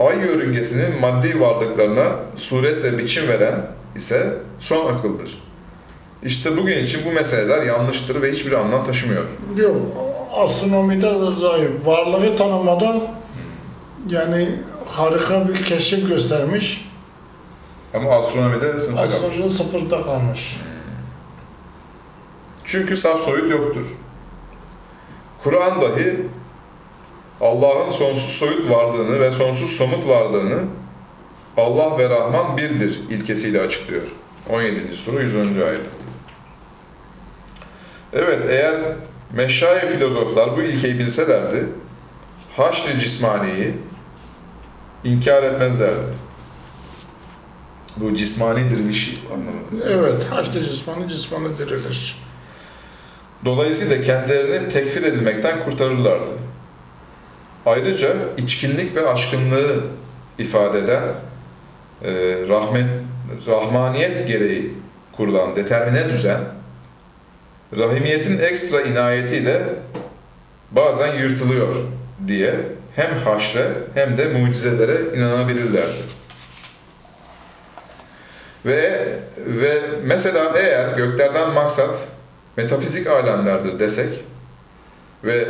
ay 0.00 0.18
yörüngesinin 0.18 1.00
maddi 1.00 1.40
varlıklarına 1.40 2.06
suret 2.36 2.84
ve 2.84 2.98
biçim 2.98 3.28
veren 3.28 3.70
ise 3.96 4.32
son 4.58 4.94
akıldır. 4.94 5.42
İşte 6.24 6.56
bugün 6.56 6.78
için 6.78 7.00
bu 7.06 7.12
meseleler 7.12 7.62
yanlıştır 7.62 8.22
ve 8.22 8.30
hiçbir 8.32 8.52
anlam 8.52 8.84
taşımıyor. 8.84 9.28
Yok, 9.56 9.76
astronomide 10.34 11.06
de 11.06 11.40
zayıf. 11.40 11.86
Varlığı 11.86 12.36
tanımada 12.36 13.00
yani 14.08 14.58
harika 14.86 15.48
bir 15.48 15.64
keşif 15.64 16.08
göstermiş. 16.08 16.88
Ama 17.94 18.16
astronomide 18.16 18.78
sınıfta 18.78 19.06
kalmış. 19.06 19.14
Astronomi 19.14 19.50
sıfırda 19.50 20.02
kalmış. 20.02 20.56
Çünkü 22.64 22.96
saf 22.96 23.20
soyut 23.20 23.50
yoktur. 23.50 23.84
Kur'an 25.44 25.80
dahi 25.80 26.26
Allah'ın 27.40 27.88
sonsuz 27.88 28.30
soyut 28.30 28.70
varlığını 28.70 29.20
ve 29.20 29.30
sonsuz 29.30 29.70
somut 29.70 30.08
varlığını 30.08 30.58
Allah 31.56 31.98
ve 31.98 32.10
Rahman 32.10 32.56
birdir 32.56 33.00
ilkesiyle 33.10 33.60
açıklıyor. 33.60 34.02
17. 34.50 34.96
soru 34.96 35.22
110. 35.22 35.38
ayet. 35.38 35.86
Evet 38.12 38.44
eğer 38.48 38.76
meşayi 39.32 39.80
filozoflar 39.80 40.56
bu 40.56 40.62
ilkeyi 40.62 40.98
bilselerdi 40.98 41.66
haşr-ı 42.56 42.98
cismaniyi 42.98 43.74
inkar 45.04 45.42
etmezlerdi. 45.42 46.12
Bu 47.96 48.14
cismani 48.14 48.70
dirilişi 48.70 49.18
anlamında. 49.32 49.90
Evet, 49.90 50.24
haçlı 50.30 50.60
cismanı 50.60 51.08
cismanı 51.08 51.58
dirilir. 51.58 52.16
Dolayısıyla 53.44 54.02
kendilerini 54.02 54.68
tekfir 54.68 55.02
edilmekten 55.02 55.64
kurtarırlardı. 55.64 56.30
Ayrıca 57.66 58.16
içkinlik 58.38 58.96
ve 58.96 59.08
aşkınlığı 59.08 59.80
ifade 60.38 60.78
eden 60.78 61.02
e, 62.04 62.12
rahmet, 62.48 62.86
rahmaniyet 63.46 64.26
gereği 64.26 64.74
kurulan 65.12 65.56
determine 65.56 66.08
düzen, 66.08 66.40
rahimiyetin 67.78 68.38
ekstra 68.38 68.80
inayetiyle 68.80 69.62
bazen 70.70 71.18
yırtılıyor 71.18 71.74
diye 72.26 72.54
hem 72.96 73.18
haşre 73.18 73.72
hem 73.94 74.16
de 74.16 74.28
mucizelere 74.28 74.96
inanabilirlerdi. 75.16 76.02
Ve 78.66 79.08
ve 79.46 79.82
mesela 80.04 80.52
eğer 80.56 80.96
göklerden 80.96 81.50
maksat 81.50 82.08
metafizik 82.56 83.06
alemlerdir 83.06 83.78
desek 83.78 84.24
ve 85.24 85.48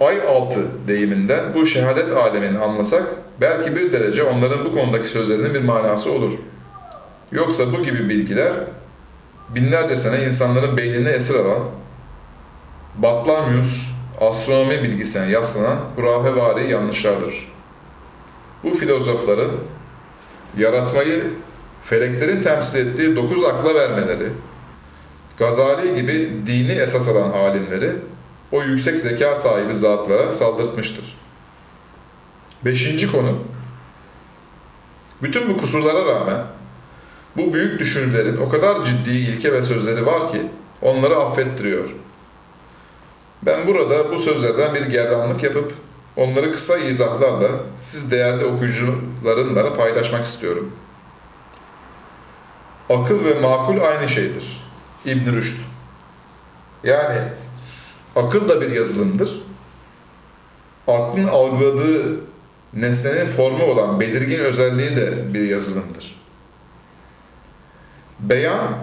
ay 0.00 0.20
altı 0.28 0.60
deyiminden 0.88 1.54
bu 1.54 1.66
şehadet 1.66 2.12
alemini 2.16 2.58
anlasak 2.58 3.02
belki 3.40 3.76
bir 3.76 3.92
derece 3.92 4.22
onların 4.22 4.64
bu 4.64 4.72
konudaki 4.72 5.08
sözlerinin 5.08 5.54
bir 5.54 5.64
manası 5.64 6.12
olur. 6.12 6.32
Yoksa 7.32 7.72
bu 7.72 7.82
gibi 7.82 8.08
bilgiler 8.08 8.52
binlerce 9.54 9.96
sene 9.96 10.24
insanların 10.24 10.76
beynini 10.76 11.08
esir 11.08 11.34
alan 11.34 11.62
Batlamyus 12.96 13.92
astronomi 14.28 14.82
bilgisine 14.82 15.30
yaslanan 15.30 15.78
hurafevari 15.96 16.70
yanlışlardır. 16.70 17.52
Bu 18.64 18.74
filozofların 18.74 19.50
yaratmayı 20.58 21.24
feleklerin 21.84 22.42
temsil 22.42 22.86
ettiği 22.86 23.16
dokuz 23.16 23.44
akla 23.44 23.74
vermeleri, 23.74 24.28
Gazali 25.38 25.94
gibi 25.94 26.32
dini 26.46 26.72
esas 26.72 27.08
alan 27.08 27.30
alimleri 27.30 27.92
o 28.52 28.62
yüksek 28.62 28.98
zeka 28.98 29.36
sahibi 29.36 29.74
zatlara 29.74 30.32
saldırtmıştır. 30.32 31.18
Beşinci 32.64 33.12
konu, 33.12 33.38
bütün 35.22 35.48
bu 35.48 35.56
kusurlara 35.56 36.06
rağmen 36.06 36.44
bu 37.36 37.54
büyük 37.54 37.80
düşünürlerin 37.80 38.36
o 38.36 38.48
kadar 38.48 38.84
ciddi 38.84 39.10
ilke 39.10 39.52
ve 39.52 39.62
sözleri 39.62 40.06
var 40.06 40.32
ki 40.32 40.42
onları 40.82 41.16
affettiriyor. 41.16 41.94
Ben 43.42 43.66
burada 43.66 44.12
bu 44.12 44.18
sözlerden 44.18 44.74
bir 44.74 44.82
gerdanlık 44.82 45.42
yapıp 45.42 45.74
onları 46.16 46.52
kısa 46.52 46.78
izahlarla 46.78 47.48
siz 47.78 48.10
değerli 48.10 48.44
okuyucularımla 48.44 49.74
paylaşmak 49.74 50.26
istiyorum. 50.26 50.72
Akıl 52.90 53.24
ve 53.24 53.40
makul 53.40 53.80
aynı 53.80 54.08
şeydir. 54.08 54.62
İbn 55.04 55.32
Rüşd. 55.32 55.56
Yani 56.84 57.20
akıl 58.16 58.48
da 58.48 58.60
bir 58.60 58.70
yazılımdır. 58.70 59.42
Aklın 60.88 61.28
algıladığı 61.28 62.20
nesnenin 62.74 63.26
formu 63.26 63.64
olan 63.64 64.00
belirgin 64.00 64.38
özelliği 64.38 64.96
de 64.96 65.34
bir 65.34 65.48
yazılımdır. 65.48 66.22
Beyan, 68.20 68.78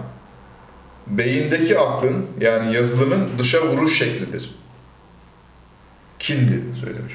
beyindeki 1.06 1.78
aklın 1.78 2.26
yani 2.40 2.74
yazılımın 2.74 3.28
dışa 3.38 3.68
vuruş 3.68 3.98
şeklidir. 3.98 4.54
Kindi 6.18 6.62
söylemiş. 6.80 7.12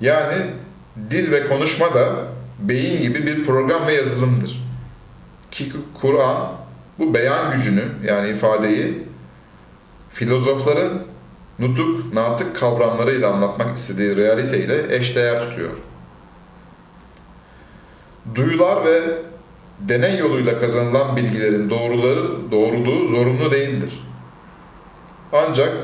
Yani 0.00 0.36
dil 1.10 1.30
ve 1.30 1.48
konuşma 1.48 1.94
da 1.94 2.26
beyin 2.58 3.02
gibi 3.02 3.26
bir 3.26 3.44
program 3.44 3.86
ve 3.86 3.92
yazılımdır. 3.92 4.60
Ki 5.50 5.72
Kur'an 6.00 6.52
bu 6.98 7.14
beyan 7.14 7.56
gücünü 7.56 7.84
yani 8.04 8.30
ifadeyi 8.30 9.06
filozofların 10.10 11.02
nutuk, 11.58 12.14
natık 12.14 12.56
kavramlarıyla 12.56 13.32
anlatmak 13.32 13.76
istediği 13.76 14.16
realiteyle 14.16 14.96
eşdeğer 14.96 15.40
tutuyor. 15.40 15.78
Duyular 18.34 18.84
ve 18.84 19.22
deney 19.88 20.18
yoluyla 20.18 20.58
kazanılan 20.58 21.16
bilgilerin 21.16 21.70
doğruları, 21.70 22.50
doğruluğu 22.50 23.08
zorunlu 23.08 23.50
değildir. 23.50 24.04
Ancak 25.32 25.76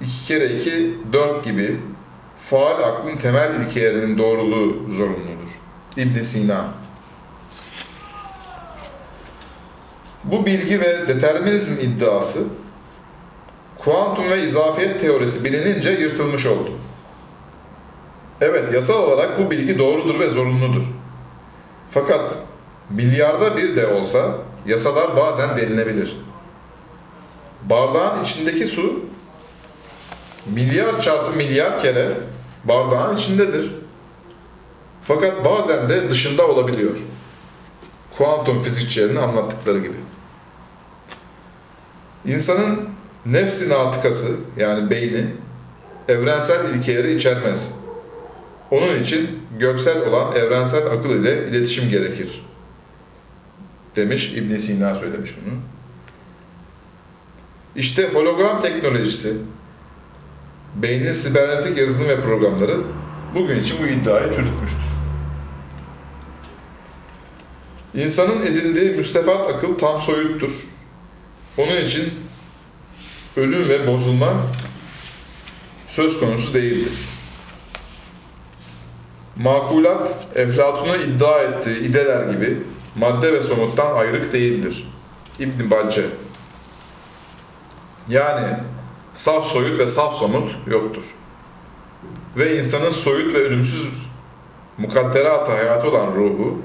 iki 0.00 0.24
kere 0.24 0.46
iki, 0.46 0.98
dört 1.12 1.44
gibi 1.44 1.76
faal 2.36 2.82
aklın 2.82 3.16
temel 3.16 3.54
ilkelerinin 3.60 4.18
doğruluğu 4.18 4.90
zorunludur. 4.90 5.60
ibn 5.96 6.22
Sina 6.22 6.64
Bu 10.24 10.46
bilgi 10.46 10.80
ve 10.80 11.08
determinizm 11.08 11.80
iddiası 11.80 12.44
kuantum 13.78 14.30
ve 14.30 14.42
izafiyet 14.42 15.00
teorisi 15.00 15.44
bilinince 15.44 15.90
yırtılmış 15.90 16.46
oldu. 16.46 16.70
Evet, 18.40 18.72
yasal 18.72 18.94
olarak 18.94 19.38
bu 19.38 19.50
bilgi 19.50 19.78
doğrudur 19.78 20.20
ve 20.20 20.28
zorunludur. 20.28 20.82
Fakat 21.90 22.38
milyarda 22.94 23.56
bir 23.56 23.76
de 23.76 23.86
olsa 23.86 24.38
yasalar 24.66 25.16
bazen 25.16 25.56
delinebilir. 25.56 26.16
Bardağın 27.62 28.22
içindeki 28.24 28.66
su 28.66 29.00
milyar 30.46 31.00
çarpı 31.00 31.36
milyar 31.36 31.82
kere 31.82 32.08
bardağın 32.64 33.16
içindedir. 33.16 33.72
Fakat 35.02 35.44
bazen 35.44 35.88
de 35.88 36.10
dışında 36.10 36.48
olabiliyor. 36.48 36.98
Kuantum 38.18 38.60
fizikçilerinin 38.60 39.16
anlattıkları 39.16 39.78
gibi. 39.78 39.96
İnsanın 42.26 42.88
nefsi 43.26 43.68
natıkası 43.68 44.36
yani 44.56 44.90
beyni 44.90 45.26
evrensel 46.08 46.74
ilkeleri 46.74 47.14
içermez. 47.14 47.74
Onun 48.70 49.00
için 49.00 49.42
göksel 49.58 50.08
olan 50.08 50.36
evrensel 50.36 50.86
akıl 50.86 51.10
ile 51.10 51.48
iletişim 51.48 51.90
gerekir. 51.90 52.51
Demiş 53.96 54.32
İbn 54.32 54.56
Sina 54.56 54.94
söylemiş 54.94 55.30
bunu. 55.44 55.54
İşte 57.76 58.08
hologram 58.08 58.60
teknolojisi, 58.60 59.36
beynin 60.76 61.12
sibernetik 61.12 61.78
yazılım 61.78 62.08
ve 62.08 62.20
programları 62.20 62.80
bugün 63.34 63.60
için 63.60 63.76
bu 63.82 63.86
iddiayı 63.86 64.32
çürütmüştür. 64.32 64.92
İnsanın 67.94 68.46
edindiği 68.46 68.90
müstefat 68.90 69.50
akıl 69.50 69.78
tam 69.78 70.00
soyuttur. 70.00 70.64
Onun 71.58 71.76
için 71.76 72.14
ölüm 73.36 73.68
ve 73.68 73.86
bozulma 73.86 74.32
söz 75.88 76.20
konusu 76.20 76.54
değildir. 76.54 76.92
Makulat, 79.36 80.16
Eflatun'un 80.34 80.98
iddia 80.98 81.40
ettiği 81.42 81.80
ideler 81.80 82.30
gibi 82.30 82.58
madde 82.96 83.32
ve 83.32 83.40
somuttan 83.40 83.96
ayrık 83.96 84.32
değildir. 84.32 84.88
İbn 85.38 85.70
Bacce. 85.70 86.06
Yani 88.08 88.56
saf 89.14 89.46
soyut 89.46 89.78
ve 89.78 89.86
saf 89.86 90.16
somut 90.16 90.56
yoktur. 90.66 91.14
Ve 92.36 92.58
insanın 92.58 92.90
soyut 92.90 93.34
ve 93.34 93.38
ölümsüz 93.38 94.06
mukadderat 94.78 95.48
hayatı 95.48 95.88
olan 95.88 96.06
ruhu 96.06 96.62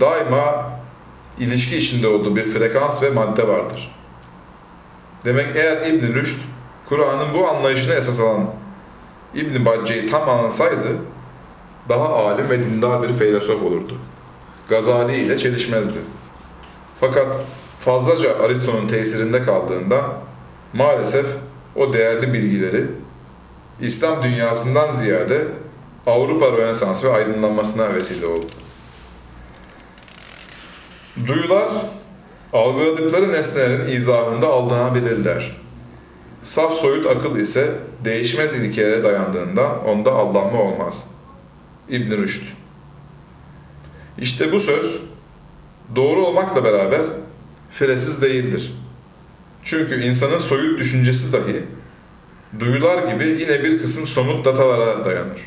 daima 0.00 0.70
ilişki 1.38 1.76
içinde 1.76 2.08
olduğu 2.08 2.36
bir 2.36 2.44
frekans 2.44 3.02
ve 3.02 3.10
madde 3.10 3.48
vardır. 3.48 3.96
Demek 5.24 5.46
eğer 5.56 5.86
İbn 5.86 6.14
Rüşd 6.14 6.38
Kur'an'ın 6.88 7.34
bu 7.34 7.48
anlayışını 7.48 7.94
esas 7.94 8.20
alan 8.20 8.46
İbn 9.34 9.64
Bacce'yi 9.64 10.10
tam 10.10 10.28
anlasaydı 10.28 10.96
daha 11.88 12.08
alim 12.08 12.50
ve 12.50 12.64
dindar 12.64 13.02
bir 13.02 13.12
filozof 13.12 13.62
olurdu. 13.62 13.98
Gazali 14.70 15.16
ile 15.16 15.38
çelişmezdi. 15.38 15.98
Fakat 17.00 17.26
fazlaca 17.78 18.38
Aristo'nun 18.38 18.88
tesirinde 18.88 19.42
kaldığında 19.42 20.02
maalesef 20.72 21.26
o 21.76 21.92
değerli 21.92 22.32
bilgileri 22.32 22.86
İslam 23.80 24.22
dünyasından 24.22 24.90
ziyade 24.90 25.44
Avrupa 26.06 26.52
Rönesansı 26.52 27.06
ve 27.06 27.12
aydınlanmasına 27.12 27.94
vesile 27.94 28.26
oldu. 28.26 28.50
Duyular, 31.26 31.68
algıladıkları 32.52 33.32
nesnelerin 33.32 33.88
izahında 33.88 34.48
aldanabilirler. 34.48 35.56
Saf 36.42 36.74
soyut 36.74 37.06
akıl 37.06 37.36
ise 37.36 37.74
değişmez 38.04 38.54
ilkelere 38.54 39.04
dayandığından 39.04 39.84
onda 39.86 40.12
aldanma 40.12 40.62
olmaz. 40.62 41.10
İbn 41.88 42.12
Rüşd 42.12 42.59
İşte 44.20 44.52
bu 44.52 44.60
söz 44.60 45.02
doğru 45.96 46.26
olmakla 46.26 46.64
beraber 46.64 47.00
firesiz 47.70 48.22
değildir. 48.22 48.72
Çünkü 49.62 50.02
insanın 50.02 50.38
soyut 50.38 50.80
düşüncesi 50.80 51.32
dahi 51.32 51.64
duyular 52.58 53.12
gibi 53.12 53.24
yine 53.24 53.64
bir 53.64 53.78
kısım 53.78 54.06
somut 54.06 54.44
datalara 54.44 55.04
dayanır. 55.04 55.40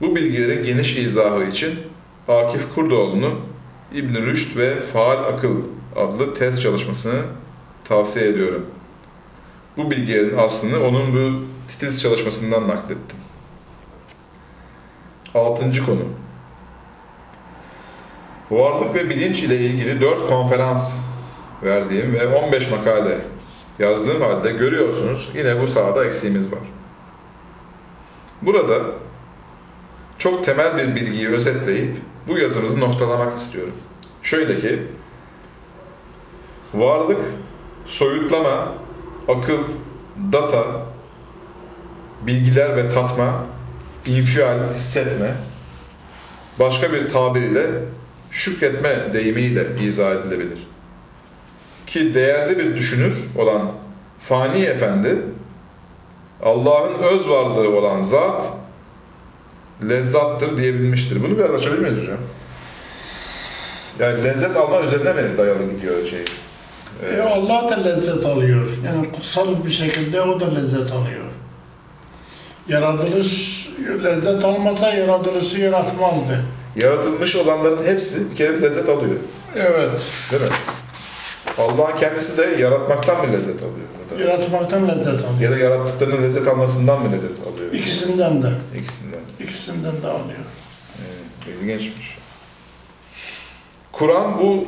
Bu 0.00 0.16
bilgilerin 0.16 0.64
geniş 0.64 0.96
izahı 0.96 1.44
için 1.44 1.78
Akif 2.28 2.74
Kurdoğlu'nun 2.74 3.34
İbn 3.94 4.14
Rüşd 4.14 4.56
ve 4.56 4.80
Faal 4.80 5.24
Akıl 5.24 5.56
adlı 5.96 6.34
tez 6.34 6.60
çalışmasını 6.60 7.22
tavsiye 7.84 8.28
ediyorum. 8.28 8.66
Bu 9.76 9.90
bilgilerin 9.90 10.36
aslını 10.36 10.84
onun 10.84 11.14
bu 11.14 11.44
titiz 11.66 12.02
çalışmasından 12.02 12.68
naklettim. 12.68 13.18
Altıncı 15.34 15.86
konu. 15.86 16.02
Varlık 18.50 18.94
ve 18.94 19.10
bilinç 19.10 19.42
ile 19.42 19.56
ilgili 19.56 20.00
4 20.00 20.28
konferans 20.28 20.96
verdiğim 21.62 22.12
ve 22.12 22.26
15 22.26 22.70
makale 22.70 23.18
yazdığım 23.78 24.22
halde 24.22 24.50
görüyorsunuz 24.50 25.30
yine 25.34 25.60
bu 25.60 25.66
sahada 25.66 26.04
eksiğimiz 26.04 26.52
var. 26.52 26.60
Burada 28.42 28.80
çok 30.18 30.44
temel 30.44 30.76
bir 30.76 30.96
bilgiyi 30.96 31.28
özetleyip 31.28 31.96
bu 32.28 32.38
yazımızı 32.38 32.80
noktalamak 32.80 33.36
istiyorum. 33.36 33.74
Şöyle 34.22 34.58
ki, 34.58 34.82
varlık, 36.74 37.20
soyutlama, 37.84 38.74
akıl, 39.28 39.64
data, 40.32 40.64
bilgiler 42.22 42.76
ve 42.76 42.88
tatma, 42.88 43.46
infial, 44.06 44.58
hissetme, 44.74 45.34
başka 46.58 46.92
bir 46.92 47.08
tabir 47.08 47.42
ile 47.42 47.66
şükretme 48.30 49.12
deyimiyle 49.12 49.66
izah 49.82 50.12
edilebilir. 50.12 50.58
Ki 51.86 52.14
değerli 52.14 52.58
bir 52.58 52.76
düşünür 52.76 53.24
olan 53.36 53.72
Fani 54.20 54.62
Efendi, 54.62 55.16
Allah'ın 56.42 57.02
öz 57.02 57.28
varlığı 57.28 57.76
olan 57.76 58.00
zat, 58.00 58.52
lezzattır 59.88 60.56
diyebilmiştir. 60.56 61.22
Bunu 61.22 61.38
biraz 61.38 61.54
açabilir 61.54 61.80
miyiz 61.80 62.02
hocam? 62.02 62.18
Yani 64.00 64.24
lezzet 64.24 64.56
alma 64.56 64.80
üzerine 64.80 65.12
mi 65.12 65.38
dayalı 65.38 65.70
gidiyor 65.70 66.06
şey? 66.06 66.24
E, 67.10 67.22
Allah 67.22 67.70
da 67.70 67.76
lezzet 67.76 68.26
alıyor. 68.26 68.68
Yani 68.84 69.12
kutsal 69.12 69.64
bir 69.64 69.70
şekilde 69.70 70.20
o 70.20 70.40
da 70.40 70.54
lezzet 70.54 70.92
alıyor. 70.92 71.24
Yaratılış 72.68 73.57
lezzet 74.04 74.44
almasa 74.44 74.94
yaratılışı 74.94 75.58
yaratmazdı. 75.60 76.42
Yaratılmış 76.76 77.36
olanların 77.36 77.86
hepsi 77.86 78.30
bir 78.30 78.36
kere 78.36 78.54
bir 78.54 78.62
lezzet 78.62 78.88
alıyor. 78.88 79.16
Evet. 79.56 79.90
Değil 80.30 80.42
mi? 80.42 80.48
Allah'ın 81.58 81.98
kendisi 81.98 82.38
de 82.38 82.62
yaratmaktan 82.62 83.16
bir 83.28 83.32
lezzet 83.32 83.62
alıyor. 83.62 83.86
burada. 84.10 84.24
Yaratmaktan 84.24 84.88
lezzet 84.88 85.06
alıyor. 85.24 85.40
Ya 85.40 85.50
da 85.50 85.56
yarattıklarının 85.58 86.22
lezzet 86.22 86.48
almasından 86.48 87.02
mı 87.02 87.12
lezzet 87.12 87.30
alıyor? 87.46 87.72
İkisinden 87.72 88.42
de. 88.42 88.48
İkisinden. 88.78 89.20
İkisinden 89.40 90.02
de 90.02 90.06
alıyor. 90.06 90.38
Ee, 90.98 91.50
ilginçmiş. 91.52 92.18
Kur'an 93.92 94.38
bu... 94.40 94.64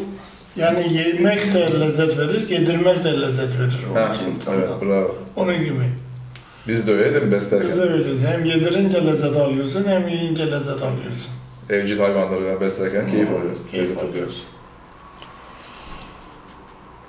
Yani 0.57 0.93
yemek 0.97 1.53
de 1.55 1.81
lezzet 1.81 2.19
verir, 2.19 2.49
yedirmek 2.49 3.05
de 3.05 3.21
lezzet 3.21 3.59
verir. 3.61 3.79
Onun 3.93 4.01
Ha, 4.07 4.15
için 4.15 4.31
insandan. 4.31 4.61
evet, 4.61 4.71
bravo. 4.83 5.17
Onun 5.37 5.59
gibi. 5.65 5.83
Biz 6.71 6.87
de 6.87 6.93
öyle 6.93 7.15
değil 7.15 7.27
mi 7.27 7.33
beslerken? 7.33 7.69
Biz 7.69 7.77
de 7.77 7.83
öyleyiz. 7.83 8.25
Hem 8.25 8.45
yedirince 8.45 9.07
lezzet 9.07 9.37
alıyorsun 9.37 9.85
hem 9.85 10.09
yiyince 10.09 10.51
lezzet 10.51 10.83
alıyorsun. 10.83 11.31
Evcil 11.71 11.99
hayvanları 11.99 12.61
beslerken 12.61 13.11
keyif 13.11 13.29
alıyoruz. 13.31 13.59
Keyif 13.71 13.89
lezzet 13.89 13.99
alıyoruz. 13.99 14.15
alıyoruz. 14.15 14.45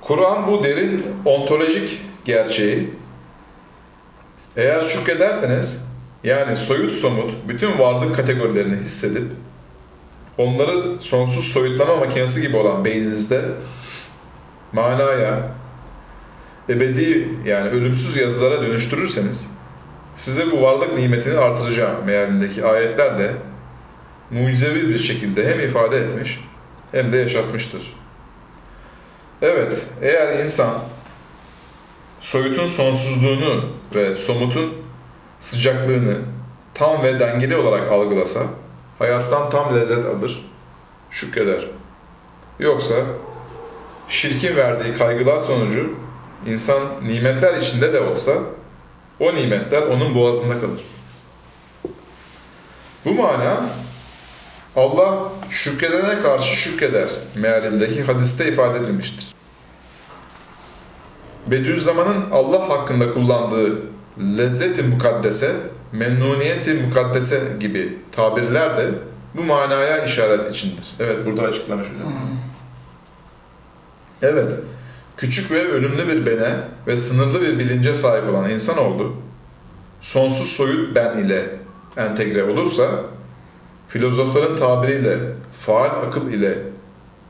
Kur'an 0.02 0.48
bu 0.48 0.64
derin 0.64 1.06
ontolojik 1.26 2.02
gerçeği 2.26 2.94
eğer 4.58 4.82
şükrederseniz 4.82 5.86
yani 6.24 6.58
soyut 6.58 6.94
somut 6.94 7.32
bütün 7.48 7.80
varlık 7.80 8.16
kategorilerini 8.16 8.76
hissedip 8.76 9.24
onları 10.38 11.00
sonsuz 11.00 11.46
soyutlama 11.46 11.96
makinesi 11.96 12.42
gibi 12.42 12.58
olan 12.58 12.86
beyninizde 12.86 13.42
manaya, 14.74 15.52
ebedi 16.72 17.30
yani 17.46 17.70
ölümsüz 17.70 18.18
yazılara 18.18 18.62
dönüştürürseniz 18.62 19.50
size 20.16 20.52
bu 20.52 20.62
varlık 20.62 20.98
nimetini 20.98 21.38
artıracağım 21.38 22.06
mealindeki 22.06 22.66
ayetlerle 22.66 23.34
mucizevi 24.32 24.90
bir 24.90 24.98
şekilde 24.98 25.50
hem 25.50 25.60
ifade 25.60 25.98
etmiş 25.98 26.40
hem 26.92 27.12
de 27.12 27.18
yaşatmıştır. 27.18 27.82
Evet, 29.42 29.86
eğer 30.02 30.44
insan 30.44 30.80
soyutun 32.20 32.66
sonsuzluğunu 32.66 33.66
ve 33.96 34.16
somutun 34.16 34.74
sıcaklığını 35.40 36.18
tam 36.74 37.04
ve 37.04 37.20
dengeli 37.20 37.56
olarak 37.56 37.92
algılasa, 37.92 38.44
hayattan 39.00 39.50
tam 39.50 39.76
lezzet 39.76 40.06
alır, 40.06 40.46
şükreder. 41.10 41.68
Yoksa 42.60 42.96
şirkin 44.08 44.56
verdiği 44.56 44.94
kaygılar 44.94 45.38
sonucu 45.38 45.96
insan 46.46 46.82
nimetler 47.04 47.62
içinde 47.62 47.94
de 47.94 48.02
olsa 48.02 48.32
o 49.20 49.36
nimetler 49.36 49.82
onun 49.82 50.16
boğazında 50.16 50.60
kalır. 50.60 50.82
Bu 53.06 53.14
mana 53.14 53.58
Allah 54.76 55.20
şükredene 55.50 56.22
karşı 56.22 56.56
şükreder 56.56 57.08
mealindeki 57.36 58.04
hadiste 58.04 58.48
ifade 58.48 58.78
edilmiştir. 58.78 59.28
Bediüzzaman'ın 61.48 62.32
Allah 62.32 62.70
hakkında 62.70 63.14
kullandığı 63.14 63.82
lezzet-i 64.38 64.84
mukaddese, 64.84 65.56
memnuniyet-i 65.92 66.74
mukaddese 66.74 67.42
gibi 67.60 67.98
tabirler 68.12 68.78
de 68.78 68.90
bu 69.36 69.44
manaya 69.44 70.06
işaret 70.06 70.56
içindir. 70.56 70.86
Evet, 71.00 71.26
burada 71.26 71.42
açıklamış 71.42 71.88
hocam. 71.88 72.14
Evet, 74.22 74.52
küçük 75.22 75.52
ve 75.52 75.68
ölümlü 75.68 76.08
bir 76.08 76.26
bene 76.26 76.56
ve 76.88 76.98
sınırlı 76.98 77.42
bir 77.42 77.60
bilince 77.60 77.96
sahip 77.96 78.30
olan 78.30 78.50
insanoğlu, 78.50 79.14
sonsuz 80.00 80.48
soyut 80.48 80.96
ben 80.96 81.18
ile 81.18 81.46
entegre 81.98 82.44
olursa, 82.44 82.90
filozofların 83.88 84.56
tabiriyle 84.56 85.18
faal 85.66 85.90
akıl 86.08 86.32
ile 86.32 86.60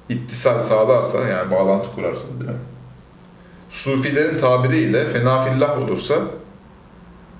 ittisal 0.09 0.61
sağlarsa, 0.61 1.27
yani 1.27 1.51
bağlantı 1.51 1.91
kurarsa 1.95 2.27
değil 2.27 2.51
mi? 2.51 2.57
Sufilerin 3.69 4.37
tabiriyle 4.37 5.05
fenafillah 5.05 5.77
olursa, 5.77 6.15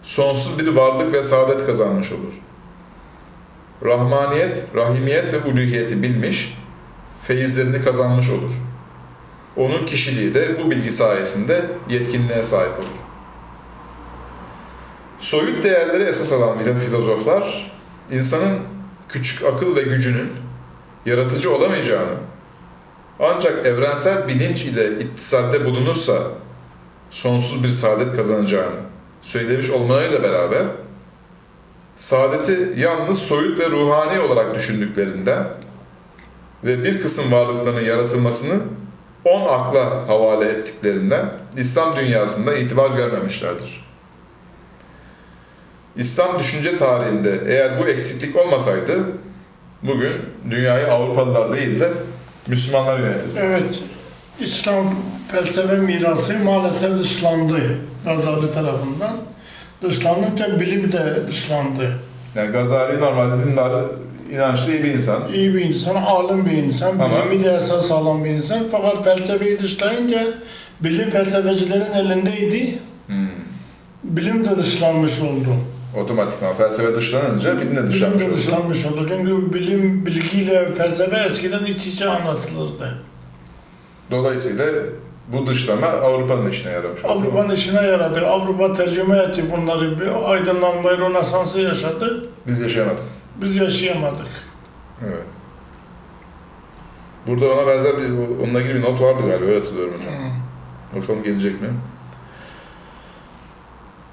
sonsuz 0.04 0.60
bir 0.60 0.68
varlık 0.68 1.14
ve 1.14 1.24
saadet 1.24 1.66
kazanmış 1.66 2.12
olur. 2.12 2.34
Rahmaniyet, 3.86 4.66
rahimiyet 4.76 5.34
ve 5.34 5.40
uluhiyeti 5.40 6.04
bilmiş, 6.04 6.58
feyizlerini 7.24 7.84
kazanmış 7.84 8.30
olur. 8.30 8.52
Onun 9.58 9.86
kişiliği 9.86 10.34
de 10.34 10.64
bu 10.64 10.72
bilgi 10.72 10.92
sayesinde 10.92 11.66
yetkinliğe 11.90 12.44
sahip 12.44 12.80
olur. 12.80 12.88
Soyut 15.20 15.64
değerleri 15.64 16.04
esas 16.04 16.32
alan 16.32 16.58
filozoflar, 16.78 17.72
insanın 18.12 18.60
küçük 19.10 19.46
akıl 19.46 19.76
ve 19.76 19.82
gücünün 19.82 20.32
yaratıcı 21.06 21.56
olamayacağını, 21.56 22.14
ancak 23.20 23.66
evrensel 23.66 24.28
bilinç 24.28 24.64
ile 24.64 25.00
ittisalde 25.00 25.66
bulunursa 25.66 26.14
sonsuz 27.10 27.64
bir 27.64 27.70
saadet 27.70 28.16
kazanacağını 28.16 28.80
söylemiş 29.22 29.70
olmalarıyla 29.70 30.24
beraber, 30.24 30.64
saadeti 31.96 32.74
yalnız 32.78 33.20
soyut 33.20 33.60
ve 33.60 33.70
ruhani 33.70 34.20
olarak 34.20 34.56
düşündüklerinden 34.56 35.48
ve 36.64 36.84
bir 36.84 37.02
kısım 37.02 37.32
varlıkların 37.32 37.86
yaratılmasını 37.86 38.62
on 39.26 39.42
akla 39.42 40.08
havale 40.08 40.46
ettiklerinden 40.46 41.26
İslam 41.58 41.96
dünyasında 41.96 42.56
itibar 42.56 42.90
görmemişlerdir. 42.90 43.86
İslam 45.96 46.40
düşünce 46.40 46.78
tarihinde 46.78 47.42
eğer 47.48 47.80
bu 47.80 47.88
eksiklik 47.88 48.36
olmasaydı 48.36 49.04
bugün 49.84 50.14
dünyayı 50.50 50.92
Avrupalılar 50.92 51.54
değil 51.54 51.80
de 51.80 51.90
Müslümanlar 52.48 53.00
yönetirdi. 53.00 53.40
Evet, 53.40 53.80
İslam 54.40 54.96
felsefe 55.32 55.76
mirası 55.76 56.40
maalesef 56.40 57.00
dışlandı 57.00 57.78
Gazali 58.06 58.54
tarafından. 58.54 59.12
Dışlanınca 59.82 60.60
bilim 60.60 60.92
de 60.92 61.28
dışlandı. 61.28 61.98
Yani 62.36 62.52
Gazali 62.52 63.00
normalde 63.00 63.46
dindar, 63.46 63.86
inançlı 64.32 64.72
iyi 64.72 64.84
bir 64.84 64.94
insan. 64.94 65.34
İyi 65.34 65.54
bir 65.54 65.62
insan, 65.62 65.96
alim 65.96 66.46
bir 66.46 66.52
insan, 66.52 67.00
Ama- 67.00 67.10
bilimi 67.30 67.44
de 67.44 67.52
esas 67.56 67.92
alan 67.92 68.26
bir 68.26 68.30
insan. 68.30 68.64
Fakat 68.72 69.04
felsefeyi 69.04 69.60
dışlayınca 69.60 70.24
bilim 70.82 71.10
felsefecilerin 71.10 71.92
elindeydi. 71.92 72.76
Hmm. 73.08 73.28
Bilim 74.04 74.46
de 74.46 74.58
dışlanmış 74.58 75.22
oldu. 75.22 75.56
Otomatikman 76.04 76.54
felsefe 76.54 76.96
dışlanınca 76.96 77.58
bilim 77.62 77.72
de 77.72 77.78
Bilim 77.78 77.88
dışlanmış 77.88 78.24
de 78.24 78.28
oldu. 78.28 78.38
dışlanmış 78.38 78.86
oldu. 78.86 79.06
Çünkü 79.10 79.54
bilim, 79.54 80.06
bilgiyle 80.06 80.72
felsefe 80.74 81.18
eskiden 81.28 81.66
iç 81.66 81.88
içe 81.88 82.10
anlatılırdı. 82.10 82.98
Dolayısıyla 84.12 84.66
bu 85.34 85.48
dışlama 85.48 85.88
Avrupa'nın 85.88 86.50
işine 86.50 86.72
yaramış. 86.72 87.06
Avrupa'nın 87.06 87.54
işine 87.56 87.82
yaradı. 87.82 88.26
Avrupa 88.28 88.74
tercüme 88.74 89.18
etti 89.18 89.44
bunları. 89.58 90.16
Aydınlanmayı, 90.26 90.98
Rönesans'ı 90.98 91.62
yaşadı. 91.62 92.30
Biz 92.48 92.62
yaşayamadık. 92.62 93.04
Biz 93.36 93.58
yaşayamadık. 93.58 94.28
Evet. 95.04 95.26
Burada 97.28 97.54
ona 97.54 97.68
benzer 97.68 97.98
bir, 97.98 98.10
onunla 98.44 98.62
ilgili 98.62 98.76
bir 98.76 98.82
not 98.82 99.02
vardı 99.02 99.24
galiba, 99.28 99.46
öyle 99.46 99.60
hatırlıyorum 99.60 99.94
hocam. 99.94 100.14
Bakalım 100.96 101.24
gelecek 101.24 101.62
mi? 101.62 101.68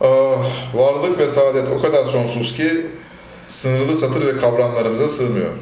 Ah, 0.00 0.74
varlık 0.74 1.18
ve 1.18 1.28
saadet 1.28 1.68
o 1.68 1.82
kadar 1.82 2.04
sonsuz 2.04 2.54
ki 2.54 2.86
sınırlı 3.46 3.96
satır 3.96 4.26
ve 4.26 4.36
kavramlarımıza 4.36 5.08
sığmıyor. 5.08 5.52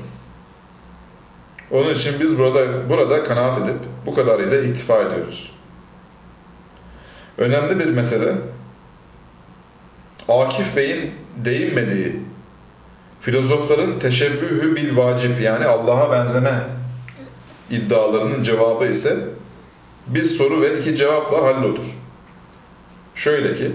Onun 1.70 1.94
için 1.94 2.20
biz 2.20 2.38
burada 2.38 2.90
burada 2.90 3.22
kanaat 3.22 3.58
edip 3.58 3.78
bu 4.06 4.14
kadarıyla 4.14 4.62
iktifa 4.62 5.02
ediyoruz. 5.02 5.52
Önemli 7.38 7.78
bir 7.78 7.86
mesele 7.86 8.32
Akif 10.28 10.76
Bey'in 10.76 11.10
değinmediği 11.36 12.20
filozofların 13.20 13.98
teşebbühü 13.98 14.76
bil 14.76 14.96
vacip 14.96 15.40
yani 15.40 15.64
Allah'a 15.64 16.12
benzeme 16.12 16.62
iddialarının 17.70 18.42
cevabı 18.42 18.86
ise 18.86 19.16
bir 20.06 20.22
soru 20.22 20.60
ve 20.60 20.80
iki 20.80 20.96
cevapla 20.96 21.42
hallolur. 21.42 21.86
Şöyle 23.14 23.54
ki, 23.54 23.72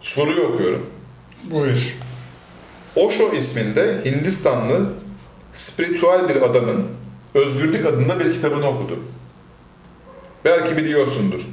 soruyu 0.00 0.42
okuyorum. 0.42 0.86
Buyur. 1.50 1.96
Osho 2.96 3.32
isminde 3.32 4.02
Hindistanlı 4.04 4.92
spiritüel 5.52 6.28
bir 6.28 6.42
adamın 6.42 6.86
Özgürlük 7.34 7.86
adında 7.86 8.20
bir 8.20 8.32
kitabını 8.32 8.66
okudum. 8.66 9.04
Belki 10.44 10.76
biliyorsundur. 10.76 11.46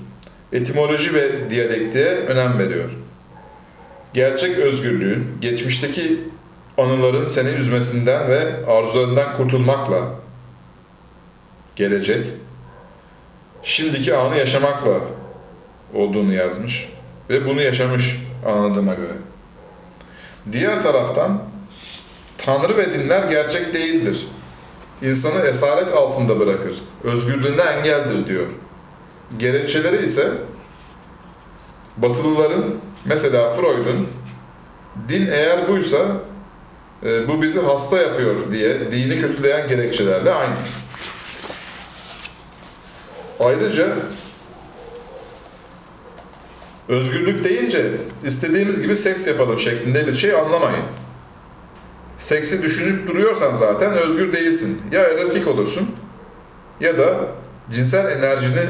Etimoloji 0.53 1.13
ve 1.13 1.49
diyalektiğe 1.49 2.07
önem 2.07 2.59
veriyor. 2.59 2.89
Gerçek 4.13 4.57
özgürlüğün, 4.57 5.37
geçmişteki 5.41 6.19
anıların 6.77 7.25
seni 7.25 7.49
üzmesinden 7.49 8.27
ve 8.29 8.65
arzularından 8.65 9.37
kurtulmakla 9.37 10.01
gelecek, 11.75 12.27
şimdiki 13.63 14.15
anı 14.15 14.37
yaşamakla 14.37 14.99
olduğunu 15.93 16.33
yazmış 16.33 16.89
ve 17.29 17.45
bunu 17.45 17.61
yaşamış 17.61 18.19
anladığıma 18.45 18.93
göre. 18.93 19.13
Diğer 20.51 20.83
taraftan 20.83 21.43
Tanrı 22.37 22.77
ve 22.77 22.93
dinler 22.93 23.29
gerçek 23.29 23.73
değildir. 23.73 24.27
İnsanı 25.01 25.39
esaret 25.39 25.91
altında 25.91 26.39
bırakır. 26.39 26.75
Özgürlüğüne 27.03 27.61
engeldir 27.61 28.27
diyor. 28.27 28.51
Gerekçeleri 29.37 30.03
ise 30.03 30.31
Batılıların 32.01 32.75
mesela 33.05 33.49
Freud'un 33.53 34.07
din 35.09 35.27
eğer 35.27 35.67
buysa 35.67 35.97
e, 37.03 37.27
bu 37.27 37.41
bizi 37.41 37.61
hasta 37.61 37.97
yapıyor 37.97 38.51
diye 38.51 38.91
dini 38.91 39.21
kötüleyen 39.21 39.67
gerekçelerle 39.67 40.31
aynı. 40.31 40.55
Ayrıca 43.39 43.95
özgürlük 46.89 47.43
deyince 47.43 47.91
istediğimiz 48.23 48.81
gibi 48.81 48.95
seks 48.95 49.27
yapalım 49.27 49.59
şeklinde 49.59 50.07
bir 50.07 50.13
şey 50.13 50.35
anlamayın. 50.35 50.83
Seksi 52.17 52.61
düşünüp 52.63 53.07
duruyorsan 53.07 53.53
zaten 53.55 53.93
özgür 53.93 54.33
değilsin. 54.33 54.81
Ya 54.91 55.01
erotik 55.01 55.47
olursun 55.47 55.95
ya 56.79 56.97
da 56.97 57.19
cinsel 57.71 58.11
enerjini 58.17 58.65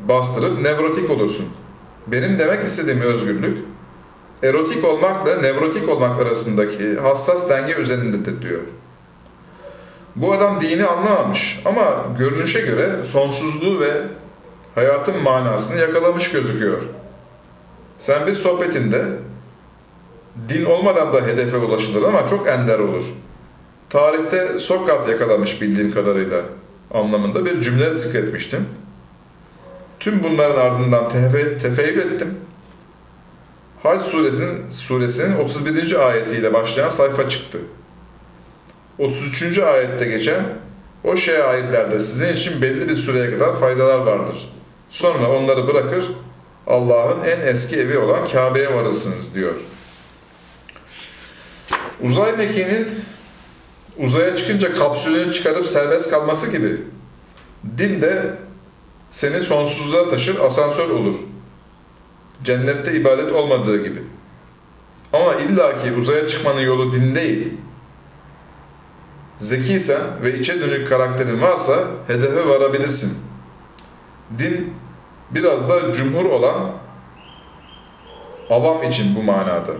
bastırıp 0.00 0.60
nevrotik 0.60 1.10
olursun. 1.10 1.48
Benim 2.06 2.38
demek 2.38 2.64
istediğim 2.64 3.00
özgürlük, 3.00 3.58
erotik 4.42 4.84
olmakla 4.84 5.36
nevrotik 5.36 5.88
olmak 5.88 6.20
arasındaki 6.20 6.96
hassas 6.96 7.48
denge 7.48 7.74
üzerindedir 7.74 8.42
diyor. 8.42 8.60
Bu 10.16 10.32
adam 10.32 10.60
dini 10.60 10.84
anlamamış 10.84 11.62
ama 11.64 12.06
görünüşe 12.18 12.60
göre 12.60 13.04
sonsuzluğu 13.04 13.80
ve 13.80 13.90
hayatın 14.74 15.22
manasını 15.22 15.80
yakalamış 15.80 16.32
gözüküyor. 16.32 16.82
Sen 17.98 18.26
bir 18.26 18.34
sohbetinde 18.34 19.04
din 20.48 20.64
olmadan 20.64 21.12
da 21.12 21.26
hedefe 21.26 21.56
ulaşılır 21.56 22.02
ama 22.02 22.26
çok 22.26 22.48
ender 22.48 22.78
olur. 22.78 23.04
Tarihte 23.90 24.58
Sokrat 24.58 25.08
yakalamış 25.08 25.62
bildiğim 25.62 25.92
kadarıyla 25.92 26.42
anlamında 26.90 27.44
bir 27.44 27.60
cümle 27.60 27.90
zikretmiştim. 27.90 28.66
Tüm 30.02 30.22
bunların 30.22 30.60
ardından 30.60 31.08
tefe, 31.08 31.58
tefeyyül 31.58 31.98
ettim. 31.98 32.34
Hac 33.82 34.02
suresinin, 34.02 34.70
suresinin 34.70 35.38
31. 35.38 36.08
ayetiyle 36.08 36.52
başlayan 36.52 36.88
sayfa 36.88 37.28
çıktı. 37.28 37.58
33. 38.98 39.58
ayette 39.58 40.04
geçen 40.04 40.44
o 41.04 41.16
şairlerde 41.16 41.98
sizin 41.98 42.32
için 42.32 42.62
belli 42.62 42.88
bir 42.88 42.96
süreye 42.96 43.30
kadar 43.30 43.60
faydalar 43.60 43.98
vardır. 43.98 44.48
Sonra 44.90 45.30
onları 45.30 45.68
bırakır 45.68 46.04
Allah'ın 46.66 47.24
en 47.24 47.40
eski 47.40 47.80
evi 47.80 47.98
olan 47.98 48.28
Kabe'ye 48.28 48.74
varırsınız 48.74 49.34
diyor. 49.34 49.54
Uzay 52.02 52.32
mekiğinin 52.32 52.88
uzaya 53.98 54.34
çıkınca 54.34 54.74
kapsülünü 54.74 55.32
çıkarıp 55.32 55.66
serbest 55.66 56.10
kalması 56.10 56.50
gibi 56.50 56.76
din 57.78 58.02
de 58.02 58.36
seni 59.12 59.40
sonsuzluğa 59.40 60.08
taşır, 60.08 60.40
asansör 60.40 60.90
olur. 60.90 61.16
Cennette 62.44 62.94
ibadet 62.94 63.32
olmadığı 63.32 63.84
gibi. 63.84 64.02
Ama 65.12 65.34
illaki 65.34 65.92
uzaya 65.92 66.26
çıkmanın 66.26 66.60
yolu 66.60 66.92
din 66.92 67.14
değil. 67.14 67.48
Zekiysen 69.36 70.00
ve 70.22 70.38
içe 70.38 70.60
dönük 70.60 70.88
karakterin 70.88 71.42
varsa 71.42 71.78
hedefe 72.06 72.48
varabilirsin. 72.48 73.18
Din 74.38 74.74
biraz 75.30 75.68
da 75.68 75.92
cumhur 75.92 76.24
olan 76.24 76.72
avam 78.50 78.82
için 78.82 79.16
bu 79.16 79.22
manada. 79.22 79.72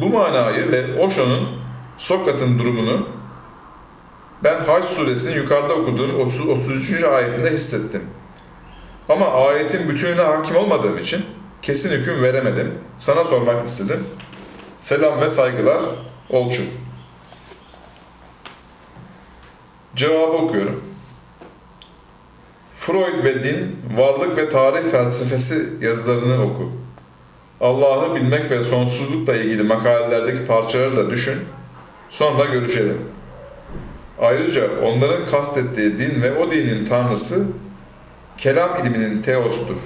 Bu 0.00 0.08
manayı 0.08 0.72
ve 0.72 1.00
Osho'nun 1.00 1.48
Sokrat'ın 1.96 2.58
durumunu 2.58 3.17
ben 4.44 4.60
Hac 4.64 4.84
suresinin 4.84 5.36
yukarıda 5.36 5.74
okuduğum 5.74 6.20
30, 6.20 6.48
33. 6.48 7.04
ayetinde 7.04 7.50
hissettim. 7.50 8.02
Ama 9.08 9.26
ayetin 9.26 9.88
bütününe 9.88 10.20
hakim 10.20 10.56
olmadığım 10.56 10.98
için 10.98 11.24
kesin 11.62 11.90
hüküm 11.90 12.22
veremedim. 12.22 12.74
Sana 12.96 13.24
sormak 13.24 13.66
istedim. 13.66 14.04
Selam 14.80 15.20
ve 15.20 15.28
saygılar 15.28 15.80
Olçu. 16.30 16.62
Cevabı 19.96 20.32
okuyorum. 20.32 20.84
Freud 22.74 23.24
ve 23.24 23.42
din, 23.42 23.76
varlık 23.96 24.36
ve 24.36 24.48
tarih 24.48 24.90
felsefesi 24.90 25.68
yazılarını 25.80 26.42
oku. 26.42 26.72
Allah'ı 27.60 28.14
bilmek 28.14 28.50
ve 28.50 28.62
sonsuzlukla 28.62 29.36
ilgili 29.36 29.62
makalelerdeki 29.62 30.44
parçaları 30.44 30.96
da 30.96 31.10
düşün. 31.10 31.38
Sonra 32.08 32.44
görüşelim. 32.44 32.98
Ayrıca 34.20 34.80
onların 34.82 35.26
kastettiği 35.26 35.98
din 35.98 36.22
ve 36.22 36.38
o 36.38 36.50
dinin 36.50 36.86
tanrısı 36.86 37.46
kelam 38.38 38.86
ilminin 38.86 39.22
teosudur. 39.22 39.78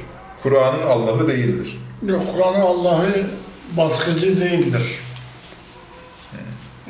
Kur'an'ın 0.42 0.86
Allah'ı 0.86 1.28
değildir. 1.28 1.80
Yok, 2.06 2.22
Kur'an'ın 2.34 2.60
Allah'ı 2.60 3.26
baskıcı 3.76 4.40
değildir. 4.40 4.82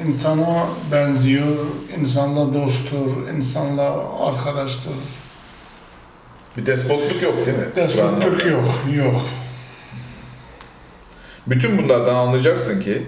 İnsana 0.07 0.66
benziyor, 0.92 1.57
insanla 2.00 2.55
dosttur, 2.55 3.28
insanla 3.37 3.96
arkadaştır. 4.26 4.92
Bir 6.57 6.66
despotluk 6.66 7.22
yok 7.22 7.46
değil 7.46 7.59
mi? 7.59 7.64
Despotluk 7.76 8.46
yok, 8.46 8.64
yok. 8.96 9.20
Bütün 11.46 11.78
bunlardan 11.78 12.14
anlayacaksın 12.14 12.81
ki 12.81 13.07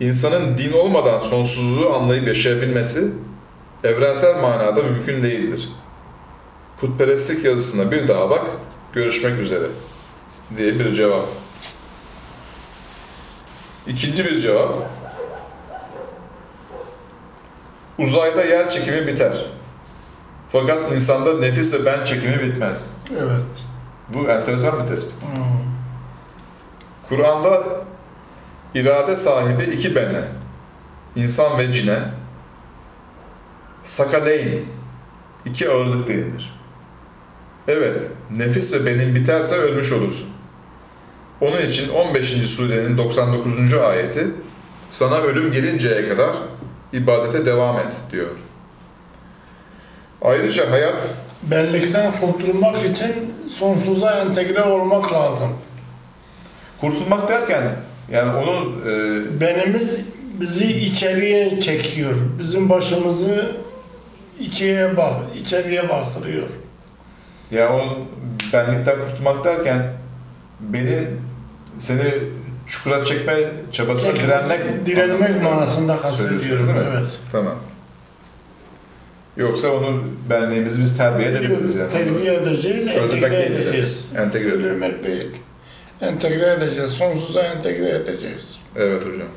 insanın 0.00 0.58
din 0.58 0.72
olmadan 0.72 1.20
sonsuzluğu 1.20 1.94
anlayıp 1.94 2.26
yaşayabilmesi 2.26 3.12
evrensel 3.84 4.40
manada 4.40 4.82
mümkün 4.82 5.22
değildir. 5.22 5.68
Putperestlik 6.80 7.44
yazısına 7.44 7.90
bir 7.90 8.08
daha 8.08 8.30
bak, 8.30 8.46
görüşmek 8.92 9.38
üzere 9.40 9.66
diye 10.56 10.78
bir 10.78 10.94
cevap. 10.94 11.24
İkinci 13.86 14.24
bir 14.24 14.40
cevap. 14.40 14.74
Uzayda 17.98 18.44
yer 18.44 18.70
çekimi 18.70 19.06
biter. 19.06 19.46
Fakat 20.52 20.92
insanda 20.92 21.38
nefis 21.38 21.74
ve 21.74 21.84
ben 21.84 22.04
çekimi 22.04 22.40
bitmez. 22.42 22.78
Evet. 23.10 23.64
Bu 24.08 24.28
enteresan 24.28 24.82
bir 24.82 24.88
tespit. 24.88 25.14
Hmm. 25.22 25.60
Kur'an'da 27.08 27.62
irade 28.74 29.16
sahibi 29.16 29.64
iki 29.64 29.94
bene, 29.94 30.24
insan 31.16 31.58
ve 31.58 31.72
cine, 31.72 31.98
sakaleyn, 33.82 34.64
iki 35.44 35.70
ağırlık 35.70 36.08
denilir. 36.08 36.60
Evet, 37.68 38.02
nefis 38.36 38.72
ve 38.72 38.86
benin 38.86 39.14
biterse 39.14 39.54
ölmüş 39.56 39.92
olursun. 39.92 40.28
Onun 41.40 41.60
için 41.62 41.88
15. 41.88 42.26
surenin 42.46 42.98
99. 42.98 43.74
ayeti 43.74 44.26
sana 44.90 45.18
ölüm 45.18 45.52
gelinceye 45.52 46.08
kadar 46.08 46.36
ibadete 46.92 47.46
devam 47.46 47.78
et 47.78 47.92
diyor. 48.12 48.28
Ayrıca 50.22 50.70
hayat 50.70 51.14
Benlikten 51.42 52.12
kurtulmak 52.20 52.84
için 52.86 53.12
sonsuza 53.50 54.10
entegre 54.10 54.62
olmak 54.62 55.12
lazım. 55.12 55.48
kurtulmak 56.80 57.28
derken 57.28 57.76
yani 58.12 58.36
onun 58.36 58.80
e, 58.86 59.40
Benimiz 59.40 59.98
bizi 60.40 60.66
içeriye 60.66 61.60
çekiyor. 61.60 62.14
Bizim 62.38 62.70
başımızı 62.70 63.56
içeriye 64.40 64.96
bak, 64.96 65.16
içeriye 65.36 65.88
baktırıyor. 65.88 66.48
Ya 67.50 67.72
o 67.72 67.80
benlikten 68.52 68.96
kurtulmak 69.06 69.44
derken 69.44 69.92
beni 70.60 71.06
seni 71.78 72.02
çukura 72.66 73.04
çekme 73.04 73.34
çabasına 73.72 74.16
direnmek 74.16 74.86
direnmek 74.86 75.42
manasında 75.42 75.96
kastediyorum. 75.96 76.70
Evet. 76.90 77.18
Tamam. 77.32 77.54
Yoksa 79.36 79.68
onu 79.68 80.04
benliğimizi 80.30 80.82
biz 80.82 80.96
terbiye 80.96 81.28
edebiliriz 81.28 81.76
yani. 81.76 81.90
Terbiye 81.90 82.34
edeceğiz, 82.34 82.88
entegre 82.88 83.30
değil. 83.30 83.50
yani. 83.50 83.62
edeceğiz. 83.62 84.04
Entegre 84.16 85.04
değil. 85.04 85.30
Entegre 86.00 86.52
edeceğiz, 86.52 86.90
sonsuza 86.90 87.42
entegre 87.42 87.88
edeceğiz. 87.88 88.58
Evet 88.76 89.06
hocam. 89.06 89.28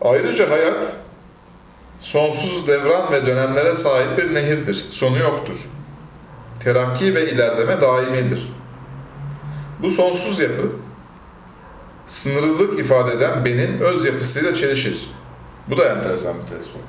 Ayrıca 0.00 0.50
hayat 0.50 0.96
sonsuz 2.02 2.66
devran 2.66 3.12
ve 3.12 3.26
dönemlere 3.26 3.74
sahip 3.74 4.18
bir 4.18 4.34
nehirdir. 4.34 4.86
Sonu 4.90 5.18
yoktur. 5.18 5.56
Terakki 6.60 7.14
ve 7.14 7.30
ilerleme 7.30 7.80
daimidir. 7.80 8.52
Bu 9.82 9.90
sonsuz 9.90 10.40
yapı 10.40 10.72
sınırlılık 12.06 12.80
ifade 12.80 13.12
eden 13.12 13.44
benin 13.44 13.80
öz 13.80 14.04
yapısıyla 14.04 14.54
çelişir. 14.54 15.10
Bu 15.68 15.76
da 15.76 15.84
enteresan 15.84 16.34
bir 16.34 16.46
tespit 16.46 16.76
olur. 16.76 16.84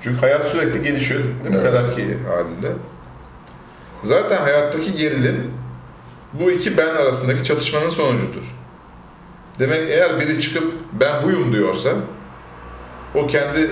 Çünkü 0.00 0.20
hayat 0.20 0.48
sürekli 0.48 0.82
gelişiyor 0.82 1.20
değil 1.24 1.54
mi? 1.54 1.60
Evet. 1.62 1.62
Terakki 1.62 2.18
halinde. 2.28 2.72
Zaten 4.02 4.36
hayattaki 4.36 4.96
gerilim 4.96 5.50
bu 6.32 6.50
iki 6.50 6.76
ben 6.76 6.94
arasındaki 6.94 7.44
çatışmanın 7.44 7.88
sonucudur. 7.88 8.54
Demek 9.58 9.90
eğer 9.90 10.20
biri 10.20 10.40
çıkıp 10.40 10.72
ben 10.92 11.22
buyum 11.22 11.52
diyorsa 11.52 11.90
o 13.14 13.26
kendi 13.26 13.70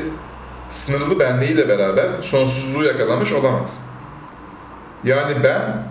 sınırlı 0.70 1.18
benliğiyle 1.18 1.68
beraber 1.68 2.08
sonsuzluğu 2.22 2.84
yakalamış 2.84 3.32
olamaz. 3.32 3.80
Yani 5.04 5.44
ben 5.44 5.86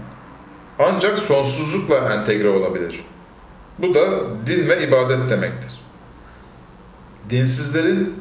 ancak 0.80 1.20
sonsuzlukla 1.20 2.14
entegre 2.14 2.50
olabilir. 2.50 3.06
Bu 3.80 3.94
da 3.94 4.08
din 4.48 4.70
ve 4.70 4.88
ibadet 4.88 5.30
demektir. 5.30 5.80
Dinsizlerin 7.30 8.16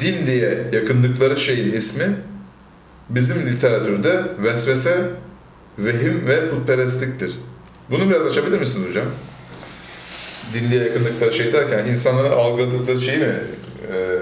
din 0.00 0.26
diye 0.26 0.68
yakındıkları 0.72 1.36
şeyin 1.36 1.72
ismi 1.72 2.16
bizim 3.08 3.46
literatürde 3.46 4.22
vesvese, 4.38 5.10
vehim 5.78 6.26
ve 6.26 6.50
putperestliktir. 6.50 7.38
Bunu 7.90 8.10
biraz 8.10 8.26
açabilir 8.26 8.58
misiniz 8.58 8.88
hocam? 8.88 9.06
Din 10.54 10.70
diye 10.70 10.84
yakındıkları 10.84 11.32
şey 11.32 11.52
derken 11.52 11.86
insanların 11.86 12.32
algıladıkları 12.32 13.00
şeyi 13.00 13.18
mi? 13.18 13.34
e, 13.92 14.19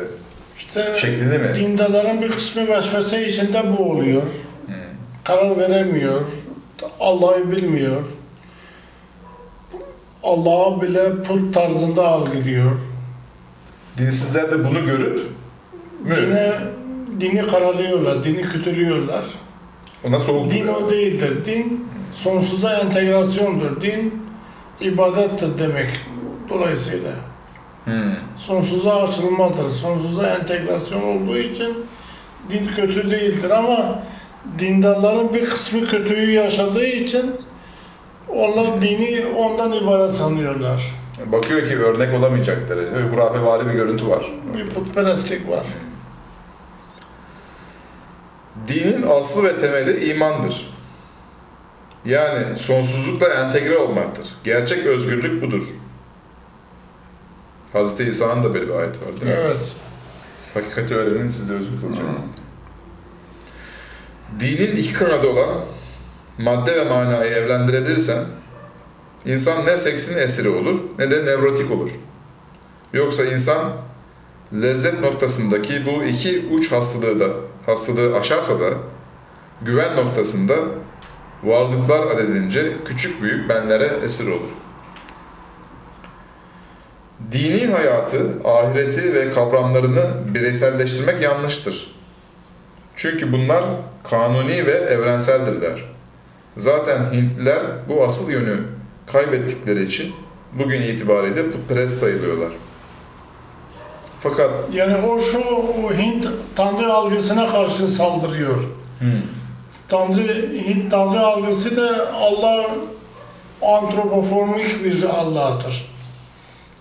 İşte 0.59 0.97
şeklini 0.99 1.39
mi? 1.39 1.55
dindarların 1.57 2.23
bir 2.23 2.31
kısmı 2.31 2.69
vesvese 2.69 3.27
içinde 3.27 3.63
bu 3.79 3.91
oluyor. 3.91 4.23
Hmm. 4.23 4.75
Karar 5.25 5.59
veremiyor. 5.59 6.21
Allah'ı 7.01 7.51
bilmiyor. 7.53 8.05
Allah'ı 10.23 10.83
bile 10.83 11.23
put 11.23 11.55
tarzında 11.55 12.09
algılıyor. 12.09 12.77
Dinsizler 13.99 14.51
de 14.51 14.65
bunu 14.65 14.87
görüp 14.87 15.19
mü? 16.05 16.17
Dine, 16.17 16.53
dini 17.21 17.47
karalıyorlar, 17.47 18.25
dini 18.25 18.43
kötülüyorlar. 18.43 19.25
Ona 20.05 20.21
soğuk 20.21 20.51
Din 20.51 20.67
o 20.67 20.91
değildir. 20.91 21.45
Din 21.47 21.89
sonsuza 22.15 22.75
entegrasyondur. 22.75 23.83
Din 23.83 24.23
ibadettir 24.81 25.59
demek 25.59 26.01
dolayısıyla. 26.49 27.13
Hmm. 27.89 28.15
Sonsuza 28.37 29.03
açılmadır. 29.03 29.71
Sonsuza 29.71 30.27
entegrasyon 30.27 31.03
olduğu 31.03 31.39
için 31.39 31.75
din 32.51 32.67
kötü 32.67 33.11
değildir 33.11 33.51
ama 33.51 34.03
dindarların 34.59 35.35
bir 35.35 35.47
kısmı 35.47 35.87
kötüyü 35.87 36.33
yaşadığı 36.33 36.87
için 36.87 37.31
onlar 38.29 38.83
dini 38.83 39.27
ondan 39.27 39.73
ibaret 39.73 40.15
sanıyorlar. 40.15 40.83
Bakıyor 41.27 41.69
ki 41.69 41.79
örnek 41.79 42.15
olamayacak 42.15 42.69
derecede 42.69 43.03
hurafevari 43.03 43.67
bir 43.67 43.73
görüntü 43.73 44.09
var. 44.09 44.33
Bir 44.57 44.69
putperestlik 44.69 45.49
var. 45.49 45.67
Dinin 48.69 49.05
aslı 49.11 49.45
ve 49.45 49.59
temeli 49.61 50.11
imandır. 50.11 50.71
Yani 52.05 52.57
sonsuzlukla 52.57 53.29
entegre 53.29 53.79
olmaktır. 53.79 54.29
Gerçek 54.45 54.87
özgürlük 54.87 55.43
budur. 55.43 55.63
Hazreti 57.73 58.05
İsa'nın 58.05 58.43
da 58.43 58.55
böyle 58.55 58.69
bir 58.69 58.75
ayet 58.75 58.97
var 58.97 59.21
değil 59.21 59.33
mi? 59.33 59.39
Evet. 59.41 59.77
Hakikati 60.55 60.95
öğrenin 60.95 61.29
sizi 61.29 61.53
özgür 61.53 61.81
kılacak. 61.81 62.05
Dinin 64.41 64.77
iki 64.77 64.93
kanadı 64.93 65.29
olan 65.29 65.65
madde 66.39 66.77
ve 66.77 66.85
manayı 66.85 67.33
evlendirebilirsen 67.33 68.25
insan 69.25 69.67
ne 69.67 69.77
seksin 69.77 70.19
esiri 70.19 70.49
olur 70.49 70.81
ne 70.99 71.11
de 71.11 71.27
nevrotik 71.27 71.71
olur. 71.71 71.91
Yoksa 72.93 73.25
insan 73.25 73.73
lezzet 74.53 75.01
noktasındaki 75.01 75.87
bu 75.87 76.05
iki 76.05 76.49
uç 76.53 76.73
hastalığı 76.73 77.21
da 77.21 77.29
hastalığı 77.67 78.17
aşarsa 78.17 78.61
da 78.61 78.71
güven 79.63 79.97
noktasında 79.97 80.55
varlıklar 81.45 82.07
adedince 82.07 82.77
küçük 82.85 83.23
büyük 83.23 83.49
benlere 83.49 83.91
esir 84.05 84.27
olur. 84.29 84.51
Dini 87.33 87.73
hayatı, 87.73 88.27
ahireti 88.45 89.15
ve 89.15 89.31
kavramlarını 89.31 90.05
bireyselleştirmek 90.35 91.23
yanlıştır. 91.23 91.95
Çünkü 92.95 93.33
bunlar 93.33 93.65
kanuni 94.05 94.67
ve 94.67 94.73
evrenseldirler. 94.73 95.85
Zaten 96.57 97.13
Hintliler 97.13 97.63
bu 97.89 98.05
asıl 98.05 98.31
yönü 98.31 98.61
kaybettikleri 99.07 99.83
için 99.83 100.13
bugün 100.53 100.83
itibariyle 100.83 101.51
putperest 101.51 102.01
sayılıyorlar. 102.01 102.51
Fakat 104.21 104.51
Yani 104.75 104.97
o 105.07 105.21
şu 105.21 105.39
o 105.39 105.93
Hint 105.93 106.27
Tanrı 106.57 106.93
algısına 106.93 107.49
karşı 107.49 107.89
saldırıyor. 107.89 108.57
Tanrı, 109.89 110.53
Hint 110.67 110.91
Tanrı 110.91 111.21
algısı 111.21 111.77
da 111.77 112.13
Allah 112.15 112.67
antropoformik 113.63 114.85
bir 114.85 115.03
Allah'tır. 115.03 115.91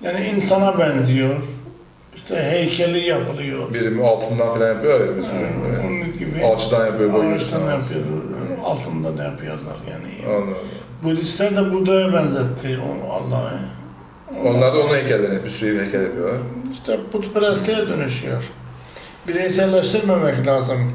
Yani 0.01 0.25
insana 0.27 0.79
benziyor. 0.79 1.35
İşte 2.15 2.35
heykeli 2.43 2.99
yapılıyor. 2.99 3.73
biri 3.73 4.03
altından 4.03 4.53
falan 4.53 4.67
yapıyor 4.67 4.99
ya 4.99 5.17
bir 5.17 5.21
sürü. 5.21 5.39
böyle. 5.39 5.79
Onun 5.87 6.19
gibi. 6.19 6.45
Alçıdan 6.45 6.85
yapıyor, 6.85 7.13
Ağaçtan 7.13 7.59
yapıyor, 7.59 8.03
altından 8.65 9.23
yapıyorlar 9.23 9.75
yani. 9.91 10.29
Allah 10.35 10.43
Allah. 10.43 10.55
Budistler 11.03 11.55
de 11.55 11.73
Buda'ya 11.73 12.13
benzetti 12.13 12.79
Allah'ı. 13.11 13.59
Onlar 14.45 14.73
da 14.73 14.79
onun 14.79 14.95
heykellerini, 14.95 15.43
bir 15.43 15.49
sürü 15.49 15.83
heykel 15.85 16.01
yapıyorlar. 16.03 16.37
İşte 16.73 16.99
putperestliğe 17.11 17.87
dönüşüyor. 17.87 18.43
Bireyselleştirmemek 19.27 20.47
lazım. 20.47 20.91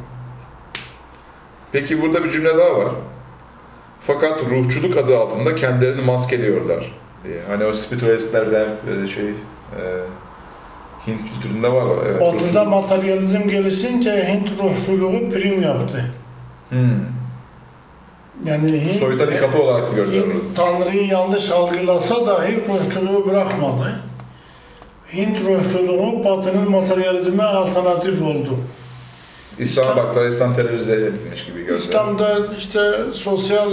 Peki 1.72 2.02
burada 2.02 2.24
bir 2.24 2.30
cümle 2.30 2.56
daha 2.58 2.76
var. 2.78 2.88
Fakat 4.00 4.38
ruhçuluk 4.50 4.96
adı 4.96 5.18
altında 5.18 5.54
kendilerini 5.54 6.02
maskeliyorlar. 6.02 6.92
Diye. 7.24 7.42
Hani 7.48 7.64
o 7.64 7.72
spiritualistlerden 7.72 8.68
böyle 8.86 9.06
şey 9.06 9.28
e, 9.28 9.34
Hint 11.06 11.20
kültüründe 11.32 11.72
var. 11.72 11.84
Evet, 12.06 12.20
Batı'da 12.20 12.64
materyalizm 12.64 13.48
gelişince 13.48 14.28
Hint 14.28 14.50
ruhçuluğu 14.62 15.30
prim 15.30 15.62
yaptı. 15.62 16.04
Hmm. 16.68 16.80
Yani 18.44 18.84
Hint, 18.84 18.94
Soyuta 18.94 19.30
bir 19.30 19.38
kapı 19.38 19.62
olarak 19.62 19.96
gördüler 19.96 20.22
onu. 20.22 20.32
Hint 20.32 20.56
Tanrı'yı 20.56 21.06
yanlış 21.06 21.50
algılasa 21.50 22.26
dahi 22.26 22.64
ruhçuluğu 22.68 23.26
bırakmadı. 23.30 23.92
Hint 25.12 25.40
ruhçuluğu 25.40 26.24
Batı'nın 26.24 26.70
materyalizme 26.70 27.42
alternatif 27.44 28.22
oldu. 28.22 28.56
İslam'a 29.58 29.90
İslam- 29.90 29.96
baktılar, 29.96 30.26
İslam 30.26 30.54
terörize 30.54 30.94
edilmiş 30.94 31.44
gibi 31.44 31.58
gördüler. 31.60 31.78
İslam'da 31.78 32.38
işte 32.58 32.80
sosyal 33.12 33.70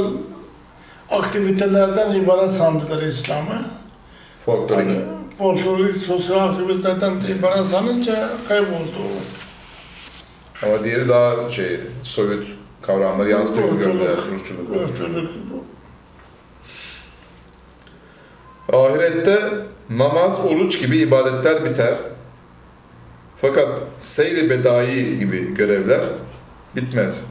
aktivitelerden 1.11 2.15
ibaret 2.15 2.51
sandılar 2.51 3.01
İslam'ı. 3.01 3.65
Folklorik. 4.45 4.87
Yani 4.87 5.01
folklorik 5.37 5.97
sosyal 5.97 6.49
aktivitelerden 6.49 7.11
ibaret 7.39 7.65
sanınca 7.65 8.29
kayboldu. 8.47 8.99
Ama 10.65 10.83
diğeri 10.83 11.09
daha 11.09 11.51
şey, 11.51 11.79
soyut 12.03 12.47
kavramları 12.81 13.29
yansıtıyor 13.29 13.71
gördüler. 13.71 14.17
Ruhçuluk. 14.17 14.69
Ruhçuluk. 14.69 15.29
Ahirette 18.73 19.39
namaz, 19.89 20.39
oruç 20.45 20.79
gibi 20.79 20.97
ibadetler 20.97 21.65
biter. 21.65 21.95
Fakat 23.41 23.69
seyri 23.99 24.49
bedai 24.49 25.19
gibi 25.19 25.53
görevler 25.53 26.01
bitmez. 26.75 27.27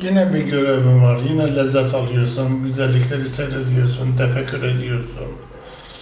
Yine 0.00 0.34
bir 0.34 0.38
görevin 0.38 1.02
var. 1.02 1.20
Yine 1.30 1.56
lezzet 1.56 1.94
alıyorsun, 1.94 2.64
güzellikleri 2.64 3.28
seyrediyorsun, 3.28 4.16
tefekkür 4.16 4.62
ediyorsun, 4.62 5.26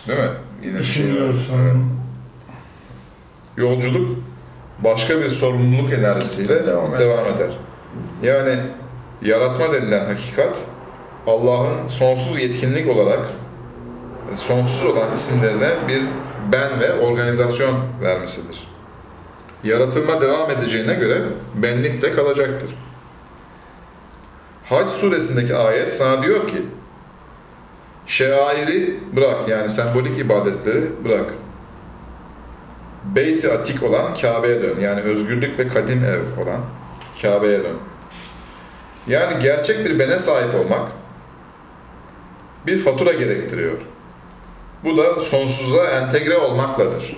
Değil 0.09 0.19
mi? 0.19 0.31
Yine 0.63 0.73
şey 0.73 0.81
düşünüyorsun. 0.83 1.55
Evet. 1.65 1.77
Yolculuk 3.57 4.19
başka 4.79 5.21
bir 5.21 5.29
sorumluluk 5.29 5.93
enerjisiyle 5.93 6.67
Devam 6.67 6.99
devam, 6.99 7.27
eder. 7.27 7.35
eder. 7.35 7.51
Yani 8.23 8.61
yaratma 9.23 9.73
denilen 9.73 10.05
hakikat 10.05 10.59
Allah'ın 11.27 11.87
sonsuz 11.87 12.39
yetkinlik 12.39 12.89
olarak 12.89 13.31
sonsuz 14.35 14.85
olan 14.85 15.13
isimlerine 15.13 15.69
bir 15.89 16.03
ben 16.53 16.81
ve 16.81 16.93
organizasyon 16.93 17.75
vermesidir. 18.03 18.67
Yaratılma 19.65 20.21
devam 20.21 20.51
edeceğine 20.51 20.95
göre 20.95 21.23
benlik 21.55 22.03
de 22.03 22.13
kalacaktır. 22.13 22.71
Hac 24.69 24.89
suresindeki 24.91 25.57
ayet 25.57 25.95
sana 25.95 26.23
diyor 26.23 26.49
ki 26.49 26.63
şairi 28.07 28.95
bırak 29.17 29.49
yani 29.49 29.71
sembolik 29.71 30.19
ibadetleri 30.19 31.05
bırak. 31.05 31.35
Beyt-i 33.05 33.53
Atik 33.53 33.83
olan 33.83 34.15
Kabe'ye 34.15 34.63
dön. 34.63 34.81
Yani 34.81 35.01
özgürlük 35.01 35.59
ve 35.59 35.69
kadim 35.69 36.05
ev 36.05 36.43
olan 36.43 36.61
Kabe'ye 37.23 37.65
dön. 37.65 37.77
Yani 39.07 39.43
gerçek 39.43 39.85
bir 39.85 39.99
bene 39.99 40.19
sahip 40.19 40.55
olmak 40.55 40.93
bir 42.67 42.85
fatura 42.85 43.13
gerektiriyor. 43.13 43.81
Bu 44.85 44.97
da 44.97 45.21
sonsuzluğa 45.21 45.87
entegre 45.87 46.37
olmakladır. 46.39 47.17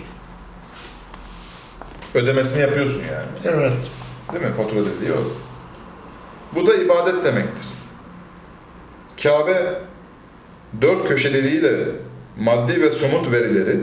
Ödemesini 2.14 2.62
yapıyorsun 2.62 3.02
yani. 3.12 3.56
Evet. 3.56 3.72
Değil 4.32 4.44
mi? 4.44 4.50
Fatura 4.56 4.80
dediği 4.80 5.12
o. 5.12 5.45
Bu 6.54 6.66
da 6.66 6.74
ibadet 6.74 7.24
demektir. 7.24 7.68
Kabe 9.22 9.74
dört 10.80 11.08
köşeliliğiyle 11.08 11.86
maddi 12.38 12.82
ve 12.82 12.90
somut 12.90 13.32
verileri, 13.32 13.80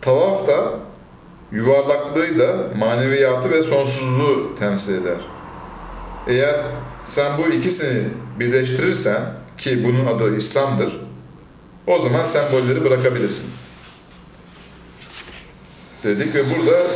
tavaf 0.00 0.46
da 0.46 0.70
yuvarlaklığıyla 1.52 2.56
maneviyatı 2.76 3.50
ve 3.50 3.62
sonsuzluğu 3.62 4.54
temsil 4.58 5.02
eder. 5.02 5.18
Eğer 6.26 6.60
sen 7.02 7.38
bu 7.38 7.48
ikisini 7.48 8.02
birleştirirsen 8.40 9.22
ki 9.58 9.84
bunun 9.84 10.06
adı 10.06 10.36
İslam'dır, 10.36 11.00
o 11.86 11.98
zaman 11.98 12.24
sembolleri 12.24 12.84
bırakabilirsin. 12.84 13.50
Dedik 16.04 16.34
ve 16.34 16.44
burada 16.50 16.86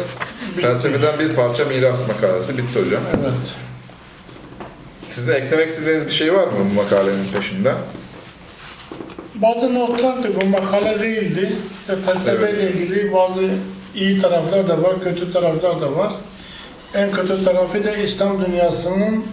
felsefeden 0.61 1.19
bir 1.19 1.35
parça 1.35 1.65
miras 1.65 2.09
makalesi 2.09 2.59
bitti 2.59 2.81
hocam. 2.81 3.03
Evet. 3.21 3.70
Sizin 5.11 5.33
eklemek 5.33 5.69
istediğiniz 5.69 6.07
bir 6.07 6.13
şey 6.13 6.35
var 6.35 6.47
mı 6.47 6.53
bu 6.71 6.75
makalenin 6.75 7.27
peşinden? 7.35 7.77
Bazı 9.35 9.75
notlardı 9.75 10.29
bu 10.41 10.47
makale 10.47 11.01
değildi. 11.01 11.53
İşte 11.81 11.97
felsefeyle 11.97 12.71
ilgili 12.71 13.13
bazı 13.13 13.41
iyi 13.95 14.23
taraflar 14.23 14.69
da 14.69 14.83
var, 14.83 15.05
kötü 15.05 15.33
taraflar 15.33 15.81
da 15.81 15.97
var. 15.97 16.13
En 16.95 17.11
kötü 17.11 17.45
tarafı 17.45 17.85
da 17.85 17.97
İslam 17.97 18.45
dünyasının 18.47 19.25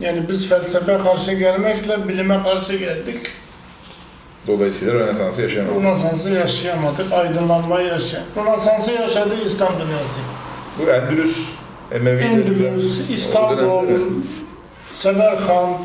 yani 0.00 0.22
biz 0.28 0.48
felsefe 0.48 0.98
karşı 0.98 1.32
gelmekle 1.32 2.08
bilime 2.08 2.42
karşı 2.42 2.76
geldik. 2.76 3.26
Dolayısıyla 4.46 4.94
Rönesans'ı 4.94 5.42
yaşayamadık. 5.42 5.76
Rönesans'ı 5.82 6.30
yaşayamadık, 6.30 7.12
aydınlanmayı 7.12 7.86
yaşayamadık. 7.86 8.36
Rönesans'ı 8.36 8.92
yaşadı 8.92 9.34
İslam 9.46 9.72
dünyası. 9.72 10.20
Bu 10.78 10.90
Endülüs, 10.90 11.38
Emeviler... 11.92 12.30
Endülüs, 12.30 13.00
İstanbul, 13.10 13.88
Evet. 13.88 14.00
Semerkant, 15.04 15.80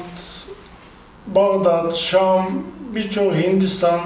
Bağdat, 1.27 1.95
Şam, 1.95 2.47
birçok 2.95 3.35
Hindistan, 3.35 3.99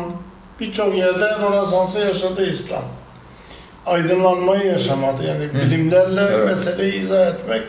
birçok 0.60 0.98
yerde 0.98 1.26
Rönesans'ı 1.26 2.00
yaşadı 2.00 2.50
İslam. 2.50 2.84
Aydınlanmayı 3.86 4.66
yaşamadı. 4.66 5.24
Yani 5.28 5.50
bilimlerle 5.54 6.22
Evet. 6.22 6.46
meseleyi 6.48 6.94
izah 6.94 7.28
etmek 7.28 7.64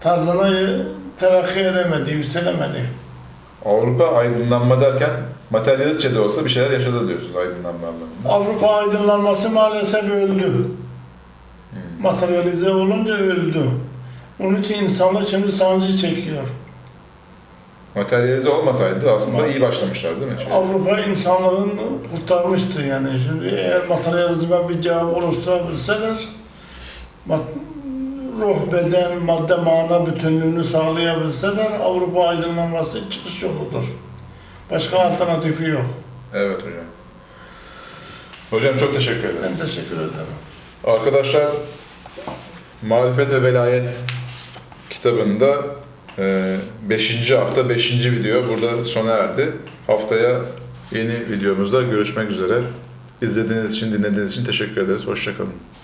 tarzına 0.00 0.50
terakki 1.20 1.60
edemedi, 1.60 2.10
yükselemedi. 2.10 2.84
Avrupa 3.64 4.06
aydınlanma 4.06 4.80
derken 4.80 5.10
materyalistçe 5.50 6.14
de 6.14 6.20
olsa 6.20 6.44
bir 6.44 6.50
şeyler 6.50 6.70
yaşadı 6.70 7.08
diyorsunuz 7.08 7.36
aydınlanma 7.36 7.86
anlamında. 7.86 8.28
Avrupa 8.28 8.74
aydınlanması 8.76 9.50
maalesef 9.50 10.04
öldü. 10.04 10.66
Materyalize 12.00 12.70
olunca 12.70 13.14
öldü. 13.14 13.70
Onun 14.40 14.56
için 14.56 14.84
insanlar 14.84 15.26
şimdi 15.26 15.52
sancı 15.52 15.96
çekiyor. 15.96 16.48
Materyalize 17.94 18.48
olmasaydı 18.48 19.12
aslında 19.12 19.46
iyi 19.46 19.60
başlamışlar 19.60 20.20
değil 20.20 20.32
mi? 20.32 20.38
Şey, 20.44 20.52
Avrupa 20.52 21.00
insanlığını 21.00 21.80
kurtarmıştı 22.10 22.82
yani. 22.82 23.08
Şimdi 23.26 23.46
eğer 23.46 23.86
materyalizme 23.86 24.68
bir 24.68 24.82
cevap 24.82 25.16
oluşturabilseler, 25.16 26.28
ruh, 28.40 28.72
beden, 28.72 29.18
madde, 29.22 29.56
mana 29.56 30.06
bütünlüğünü 30.06 30.64
sağlayabilseler 30.64 31.72
Avrupa 31.80 32.28
aydınlanması 32.28 33.10
çıkış 33.10 33.42
yoludur. 33.42 33.84
Başka 34.70 34.98
alternatifi 34.98 35.64
yok. 35.64 35.86
Evet 36.34 36.58
hocam. 36.58 36.84
Hocam 38.50 38.76
çok 38.76 38.94
teşekkür 38.94 39.24
ederim. 39.28 39.36
Ben 39.42 39.66
teşekkür 39.66 39.96
ederim. 39.96 40.10
Arkadaşlar 40.84 41.48
Marifet 42.82 43.30
ve 43.30 43.42
Velayet 43.42 43.88
kitabında 45.02 45.64
5. 46.88 47.30
hafta 47.30 47.68
5. 47.68 48.06
video 48.06 48.48
burada 48.48 48.84
sona 48.84 49.10
erdi. 49.10 49.52
Haftaya 49.86 50.40
yeni 50.92 51.30
videomuzda 51.30 51.82
görüşmek 51.82 52.30
üzere. 52.30 52.62
İzlediğiniz 53.22 53.74
için, 53.74 53.92
dinlediğiniz 53.92 54.32
için 54.32 54.44
teşekkür 54.44 54.80
ederiz. 54.80 55.06
Hoşçakalın. 55.06 55.52